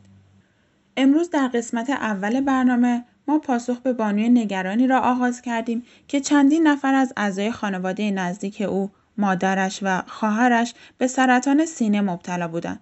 امروز 0.96 1.30
در 1.30 1.48
قسمت 1.48 1.90
اول 1.90 2.40
برنامه 2.40 3.04
ما 3.28 3.38
پاسخ 3.38 3.78
به 3.78 3.92
بانوی 3.92 4.28
نگرانی 4.28 4.86
را 4.86 5.00
آغاز 5.00 5.42
کردیم 5.42 5.82
که 6.08 6.20
چندین 6.20 6.66
نفر 6.66 6.94
از 6.94 7.12
اعضای 7.16 7.50
خانواده 7.50 8.10
نزدیک 8.10 8.60
او 8.60 8.90
مادرش 9.18 9.80
و 9.82 10.02
خواهرش 10.06 10.74
به 10.98 11.06
سرطان 11.06 11.66
سینه 11.66 12.00
مبتلا 12.00 12.48
بودند. 12.48 12.80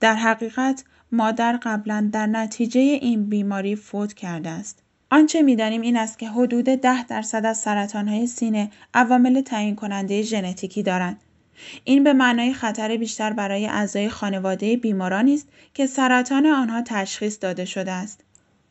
در 0.00 0.14
حقیقت 0.14 0.84
مادر 1.12 1.58
قبلا 1.62 2.10
در 2.12 2.26
نتیجه 2.26 2.80
این 2.80 3.28
بیماری 3.28 3.76
فوت 3.76 4.12
کرده 4.14 4.50
است. 4.50 4.82
آنچه 5.10 5.42
می‌دانیم 5.42 5.80
این 5.80 5.96
است 5.96 6.18
که 6.18 6.28
حدود 6.28 6.64
ده 6.64 7.06
درصد 7.06 7.46
از 7.46 7.58
سرطانهای 7.58 8.26
سینه 8.26 8.70
عوامل 8.94 9.40
تعیین 9.40 9.76
کننده 9.76 10.22
ژنتیکی 10.22 10.82
دارند. 10.82 11.20
این 11.84 12.04
به 12.04 12.12
معنای 12.12 12.52
خطر 12.52 12.96
بیشتر 12.96 13.32
برای 13.32 13.66
اعضای 13.66 14.08
خانواده 14.08 14.76
بیمارانی 14.76 15.34
است 15.34 15.48
که 15.74 15.86
سرطان 15.86 16.46
آنها 16.46 16.82
تشخیص 16.82 17.38
داده 17.40 17.64
شده 17.64 17.92
است. 17.92 18.24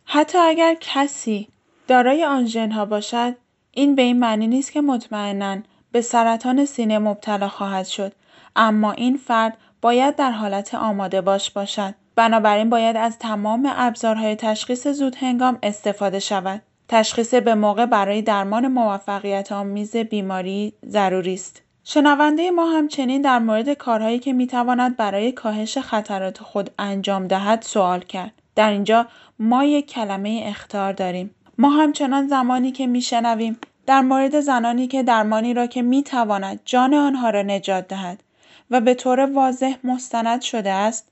حتی 0.06 0.38
اگر 0.38 0.76
کسی 0.80 1.48
دارای 1.88 2.26
آن 2.26 2.46
ژنها 2.46 2.86
باشد، 2.86 3.36
این 3.72 3.96
به 3.96 4.02
این 4.02 4.20
معنی 4.20 4.48
نیست 4.48 4.72
که 4.72 4.82
مطمئنا 4.82 5.58
به 5.92 6.02
سرطان 6.02 6.66
سینه 6.66 7.00
مبتلا 7.00 7.50
خواهد 7.50 7.86
شد، 7.86 8.14
اما 8.56 8.92
این 8.92 9.18
فرد 9.18 9.58
باید 9.82 10.16
در 10.16 10.32
حالت 10.32 10.76
آماده 10.76 11.22
باش 11.22 11.52
باشد. 11.52 11.94
بنابراین 12.16 12.70
باید 12.70 12.98
از 12.98 13.20
تمام 13.20 13.72
ابزارهای 13.76 14.36
تشخیص 14.36 14.88
زود 14.88 15.16
هنگام 15.16 15.58
استفاده 15.64 16.20
شود. 16.20 16.62
تشخیص 16.90 17.34
به 17.34 17.56
موقع 17.56 17.86
برای 17.86 18.22
درمان 18.22 18.68
موفقیت 18.68 19.52
آمیز 19.52 19.96
بیماری 19.96 20.74
ضروری 20.86 21.34
است. 21.34 21.62
شنونده 21.84 22.52
ما 22.52 22.66
همچنین 22.66 23.22
در 23.22 23.40
مورد 23.40 23.74
کارهایی 23.74 24.20
که 24.20 24.34
می‌تواند 24.34 24.98
برای 24.98 25.32
کاهش 25.32 25.78
خطرات 25.78 26.38
خود 26.38 26.70
انجام 26.80 27.28
دهد 27.28 27.62
سوال 27.62 28.00
کرد. 28.00 28.32
در 28.56 28.70
اینجا 28.70 29.08
ما 29.40 29.64
یک 29.64 29.88
کلمه 29.92 30.44
اختار 30.46 30.94
داریم. 30.94 31.36
ما 31.58 31.70
همچنان 31.70 32.28
زمانی 32.28 32.72
که 32.72 32.88
میشنویم 32.88 33.58
در 33.86 34.02
مورد 34.02 34.40
زنانی 34.40 34.88
که 34.88 35.04
درمانی 35.04 35.54
را 35.54 35.68
که 35.68 35.82
می‌تواند 35.82 36.60
جان 36.66 36.94
آنها 36.94 37.30
را 37.30 37.42
نجات 37.42 37.88
دهد 37.88 38.24
و 38.72 38.82
به 38.82 38.94
طور 38.94 39.20
واضح 39.20 39.76
مستند 39.84 40.42
شده 40.42 40.72
است. 40.72 41.08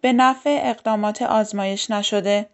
به 0.00 0.12
نفع 0.12 0.60
اقدامات 0.62 1.22
آزمایش 1.22 1.90
نشده 1.90 2.46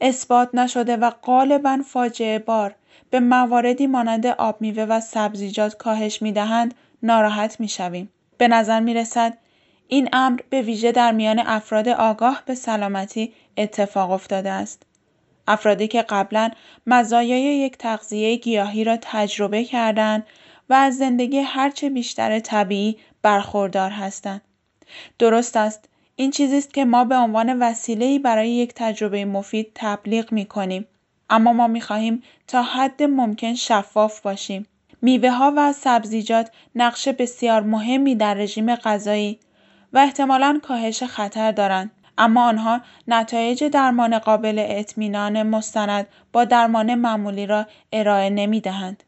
اثبات 0.00 0.54
نشده 0.54 0.96
و 0.96 1.10
غالبا 1.10 1.78
فاجعه 1.86 2.38
بار 2.38 2.74
به 3.10 3.20
مواردی 3.20 3.86
مانند 3.86 4.26
آب 4.26 4.56
میوه 4.60 4.82
و 4.82 5.00
سبزیجات 5.00 5.76
کاهش 5.76 6.22
می‌دهند 6.22 6.74
ناراحت 7.02 7.60
می‌شویم. 7.60 8.10
به 8.38 8.48
نظر 8.48 8.80
می 8.80 8.94
رسد 8.94 9.38
این 9.88 10.08
امر 10.12 10.40
به 10.50 10.62
ویژه 10.62 10.92
در 10.92 11.12
میان 11.12 11.38
افراد 11.38 11.88
آگاه 11.88 12.42
به 12.46 12.54
سلامتی 12.54 13.32
اتفاق 13.56 14.10
افتاده 14.10 14.50
است. 14.50 14.82
افرادی 15.48 15.88
که 15.88 16.02
قبلا 16.02 16.50
مزایای 16.86 17.42
یک 17.42 17.78
تغذیه 17.78 18.36
گیاهی 18.36 18.84
را 18.84 18.98
تجربه 19.00 19.64
کردند 19.64 20.26
و 20.70 20.74
از 20.74 20.96
زندگی 20.96 21.38
هرچه 21.38 21.90
بیشتر 21.90 22.38
طبیعی 22.38 22.96
برخوردار 23.22 23.90
هستند. 23.90 24.40
درست 25.18 25.56
است 25.56 25.88
این 26.16 26.30
چیزی 26.30 26.58
است 26.58 26.74
که 26.74 26.84
ما 26.84 27.04
به 27.04 27.16
عنوان 27.16 27.62
وسیله‌ای 27.62 28.18
برای 28.18 28.50
یک 28.50 28.72
تجربه 28.74 29.24
مفید 29.24 29.70
تبلیغ 29.74 30.32
می 30.32 30.46
کنیم. 30.46 30.86
اما 31.30 31.52
ما 31.52 31.66
می 31.66 31.80
خواهیم 31.80 32.22
تا 32.46 32.62
حد 32.62 33.02
ممکن 33.02 33.54
شفاف 33.54 34.20
باشیم. 34.20 34.66
میوه 35.02 35.30
ها 35.30 35.52
و 35.56 35.72
سبزیجات 35.72 36.50
نقش 36.74 37.08
بسیار 37.08 37.62
مهمی 37.62 38.14
در 38.14 38.34
رژیم 38.34 38.74
غذایی 38.74 39.38
و 39.92 39.98
احتمالا 39.98 40.60
کاهش 40.62 41.02
خطر 41.02 41.52
دارند. 41.52 41.90
اما 42.18 42.48
آنها 42.48 42.80
نتایج 43.08 43.64
درمان 43.64 44.18
قابل 44.18 44.64
اطمینان 44.68 45.42
مستند 45.42 46.06
با 46.32 46.44
درمان 46.44 46.94
معمولی 46.94 47.46
را 47.46 47.66
ارائه 47.92 48.30
نمی 48.30 48.60
دهند. 48.60 49.02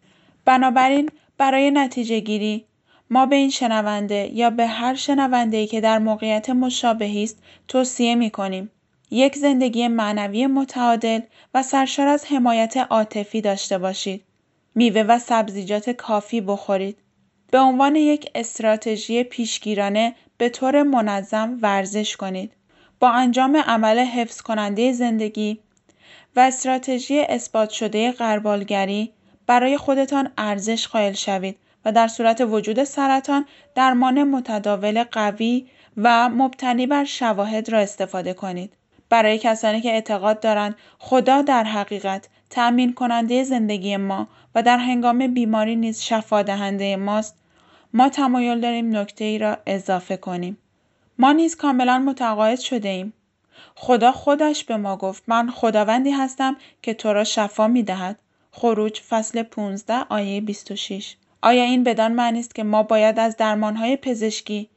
بنابراین 0.44 1.10
برای 1.40 1.70
نتیجه 1.70 2.20
گیری 2.20 2.64
ما 3.10 3.26
به 3.26 3.36
این 3.36 3.50
شنونده 3.50 4.30
یا 4.34 4.50
به 4.50 4.66
هر 4.66 4.94
شنونده 4.94 5.66
که 5.66 5.80
در 5.80 5.98
موقعیت 5.98 6.50
مشابهی 6.50 7.24
است 7.24 7.42
توصیه 7.68 8.14
می 8.14 8.30
کنیم. 8.30 8.70
یک 9.10 9.36
زندگی 9.36 9.88
معنوی 9.88 10.46
متعادل 10.46 11.20
و 11.54 11.62
سرشار 11.62 12.06
از 12.06 12.24
حمایت 12.24 12.76
عاطفی 12.76 13.40
داشته 13.40 13.78
باشید. 13.78 14.24
میوه 14.74 15.02
و 15.02 15.18
سبزیجات 15.18 15.90
کافی 15.90 16.40
بخورید. 16.40 16.96
به 17.50 17.58
عنوان 17.58 17.96
یک 17.96 18.30
استراتژی 18.34 19.22
پیشگیرانه 19.22 20.14
به 20.38 20.48
طور 20.48 20.82
منظم 20.82 21.58
ورزش 21.62 22.16
کنید. 22.16 22.52
با 23.00 23.10
انجام 23.10 23.56
عمل 23.56 23.98
حفظ 23.98 24.40
کننده 24.40 24.92
زندگی 24.92 25.60
و 26.36 26.40
استراتژی 26.40 27.20
اثبات 27.20 27.70
شده 27.70 28.12
غربالگری 28.12 29.12
برای 29.50 29.76
خودتان 29.76 30.30
ارزش 30.38 30.88
قائل 30.88 31.12
شوید 31.12 31.56
و 31.84 31.92
در 31.92 32.08
صورت 32.08 32.40
وجود 32.40 32.84
سرطان 32.84 33.46
درمان 33.74 34.22
متداول 34.24 35.04
قوی 35.04 35.66
و 35.96 36.28
مبتنی 36.28 36.86
بر 36.86 37.04
شواهد 37.04 37.68
را 37.68 37.78
استفاده 37.78 38.34
کنید. 38.34 38.72
برای 39.08 39.38
کسانی 39.38 39.80
که 39.80 39.90
اعتقاد 39.90 40.40
دارند 40.40 40.76
خدا 40.98 41.42
در 41.42 41.64
حقیقت 41.64 42.28
تأمین 42.50 42.94
کننده 42.94 43.44
زندگی 43.44 43.96
ما 43.96 44.28
و 44.54 44.62
در 44.62 44.78
هنگام 44.78 45.34
بیماری 45.34 45.76
نیز 45.76 46.02
شفا 46.02 46.42
دهنده 46.42 46.96
ماست 46.96 47.34
ما 47.94 48.08
تمایل 48.08 48.60
داریم 48.60 48.96
نکته 48.96 49.24
ای 49.24 49.38
را 49.38 49.58
اضافه 49.66 50.16
کنیم. 50.16 50.58
ما 51.18 51.32
نیز 51.32 51.56
کاملا 51.56 51.98
متقاعد 51.98 52.58
شده 52.60 52.88
ایم. 52.88 53.12
خدا 53.74 54.12
خودش 54.12 54.64
به 54.64 54.76
ما 54.76 54.96
گفت 54.96 55.22
من 55.26 55.50
خداوندی 55.50 56.10
هستم 56.10 56.56
که 56.82 56.94
تو 56.94 57.12
را 57.12 57.24
شفا 57.24 57.68
می 57.68 57.82
دهد. 57.82 58.18
خروج 58.52 59.00
فصل 59.00 59.42
15 59.42 59.94
آیه 60.08 60.40
26 60.40 61.16
آیا 61.42 61.62
این 61.62 61.84
بدان 61.84 62.12
معنی 62.12 62.40
است 62.40 62.54
که 62.54 62.62
ما 62.62 62.82
باید 62.82 63.18
از 63.18 63.36
درمانهای 63.36 63.96
پزشکی 63.96 64.68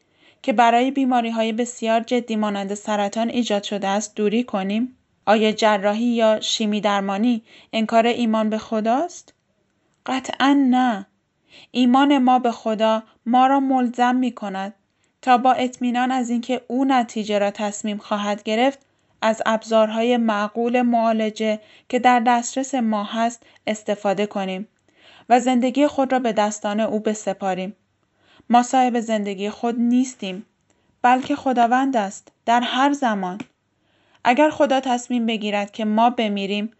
که 0.41 0.53
برای 0.53 0.91
بیماری 0.91 1.29
های 1.29 1.53
بسیار 1.53 1.99
جدی 1.99 2.35
مانند 2.35 2.73
سرطان 2.73 3.29
ایجاد 3.29 3.63
شده 3.63 3.87
است 3.87 4.15
دوری 4.15 4.43
کنیم؟ 4.43 4.97
آیا 5.25 5.51
جراحی 5.51 6.05
یا 6.05 6.39
شیمی 6.39 6.81
درمانی 6.81 7.43
انکار 7.73 8.07
ایمان 8.07 8.49
به 8.49 8.57
خداست؟ 8.57 9.33
قطعا 10.05 10.53
نه. 10.69 11.05
ایمان 11.71 12.17
ما 12.17 12.39
به 12.39 12.51
خدا 12.51 13.03
ما 13.25 13.47
را 13.47 13.59
ملزم 13.59 14.15
می 14.15 14.31
کند 14.31 14.73
تا 15.21 15.37
با 15.37 15.53
اطمینان 15.53 16.11
از 16.11 16.29
اینکه 16.29 16.61
او 16.67 16.85
نتیجه 16.85 17.39
را 17.39 17.51
تصمیم 17.51 17.97
خواهد 17.97 18.43
گرفت 18.43 18.79
از 19.23 19.41
ابزارهای 19.45 20.17
معقول 20.17 20.81
معالجه 20.81 21.59
که 21.89 21.99
در 21.99 22.19
دسترس 22.19 22.75
ما 22.75 23.03
هست 23.03 23.43
استفاده 23.67 24.25
کنیم 24.25 24.67
و 25.29 25.39
زندگی 25.39 25.87
خود 25.87 26.11
را 26.11 26.19
به 26.19 26.33
دستان 26.33 26.79
او 26.79 26.99
بسپاریم. 26.99 27.75
ما 28.49 28.63
صاحب 28.63 28.99
زندگی 28.99 29.49
خود 29.49 29.79
نیستیم 29.79 30.45
بلکه 31.01 31.35
خداوند 31.35 31.97
است 31.97 32.31
در 32.45 32.61
هر 32.61 32.93
زمان. 32.93 33.41
اگر 34.23 34.49
خدا 34.49 34.79
تصمیم 34.79 35.25
بگیرد 35.25 35.71
که 35.71 35.85
ما 35.85 36.09
بمیریم 36.09 36.71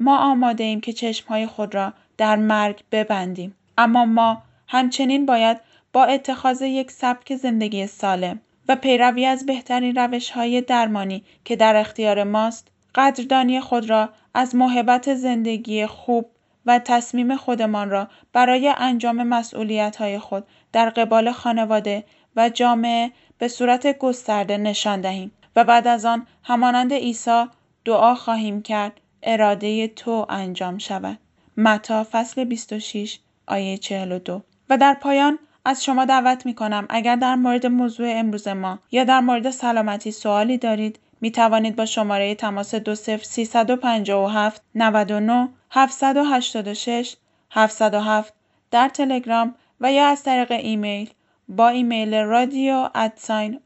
ما 0.00 0.18
آماده 0.18 0.64
ایم 0.64 0.80
که 0.80 0.92
چشمهای 0.92 1.46
خود 1.46 1.74
را 1.74 1.92
در 2.18 2.36
مرگ 2.36 2.82
ببندیم. 2.92 3.56
اما 3.78 4.04
ما 4.04 4.42
همچنین 4.68 5.26
باید 5.26 5.60
با 5.92 6.04
اتخاذ 6.04 6.62
یک 6.62 6.90
سبک 6.90 7.36
زندگی 7.36 7.86
سالم 7.86 8.40
و 8.68 8.76
پیروی 8.76 9.26
از 9.26 9.46
بهترین 9.46 9.94
روش 9.94 10.30
های 10.30 10.60
درمانی 10.60 11.24
که 11.44 11.56
در 11.56 11.76
اختیار 11.76 12.24
ماست 12.24 12.68
قدردانی 12.94 13.60
خود 13.60 13.90
را 13.90 14.08
از 14.34 14.54
محبت 14.54 15.14
زندگی 15.14 15.86
خوب 15.86 16.30
و 16.66 16.78
تصمیم 16.78 17.36
خودمان 17.36 17.90
را 17.90 18.08
برای 18.32 18.74
انجام 18.76 19.22
مسئولیت 19.22 19.96
های 19.96 20.18
خود 20.18 20.46
در 20.72 20.90
قبال 20.90 21.32
خانواده 21.32 22.04
و 22.36 22.48
جامعه 22.48 23.12
به 23.38 23.48
صورت 23.48 23.98
گسترده 23.98 24.56
نشان 24.58 25.00
دهیم 25.00 25.32
و 25.56 25.64
بعد 25.64 25.86
از 25.86 26.04
آن 26.04 26.26
همانند 26.42 26.92
عیسی 26.92 27.44
دعا 27.84 28.14
خواهیم 28.14 28.62
کرد 28.62 29.00
اراده 29.22 29.88
تو 29.88 30.26
انجام 30.28 30.78
شود. 30.78 31.18
متا 31.56 32.06
فصل 32.12 32.44
26 32.44 33.18
آیه 33.46 33.78
42 33.78 34.42
و 34.70 34.78
در 34.78 34.94
پایان 34.94 35.38
از 35.64 35.84
شما 35.84 36.04
دعوت 36.04 36.46
می 36.46 36.54
کنم 36.54 36.86
اگر 36.90 37.16
در 37.16 37.34
مورد 37.34 37.66
موضوع 37.66 38.06
امروز 38.10 38.48
ما 38.48 38.78
یا 38.90 39.04
در 39.04 39.20
مورد 39.20 39.50
سلامتی 39.50 40.10
سوالی 40.12 40.58
دارید 40.58 40.98
می 41.20 41.30
توانید 41.30 41.76
با 41.76 41.86
شماره 41.86 42.34
تماس 42.34 42.74
20357 42.74 44.62
99 44.74 45.48
786 45.70 47.16
707 47.50 48.34
در 48.70 48.88
تلگرام 48.88 49.54
و 49.80 49.92
یا 49.92 50.06
از 50.06 50.22
طریق 50.22 50.52
ایمیل 50.52 51.10
با 51.48 51.68
ایمیل 51.68 52.14
رادیو 52.14 52.88
ادساین 52.94 53.60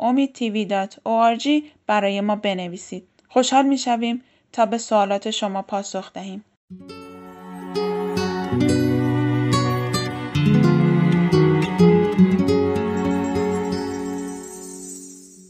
برای 1.86 2.20
ما 2.20 2.36
بنویسید. 2.36 3.08
خوشحال 3.28 3.66
می 3.66 3.78
شویم 3.78 4.22
تا 4.52 4.66
به 4.66 4.78
سوالات 4.78 5.30
شما 5.30 5.62
پاسخ 5.62 6.12
دهیم. 6.12 6.44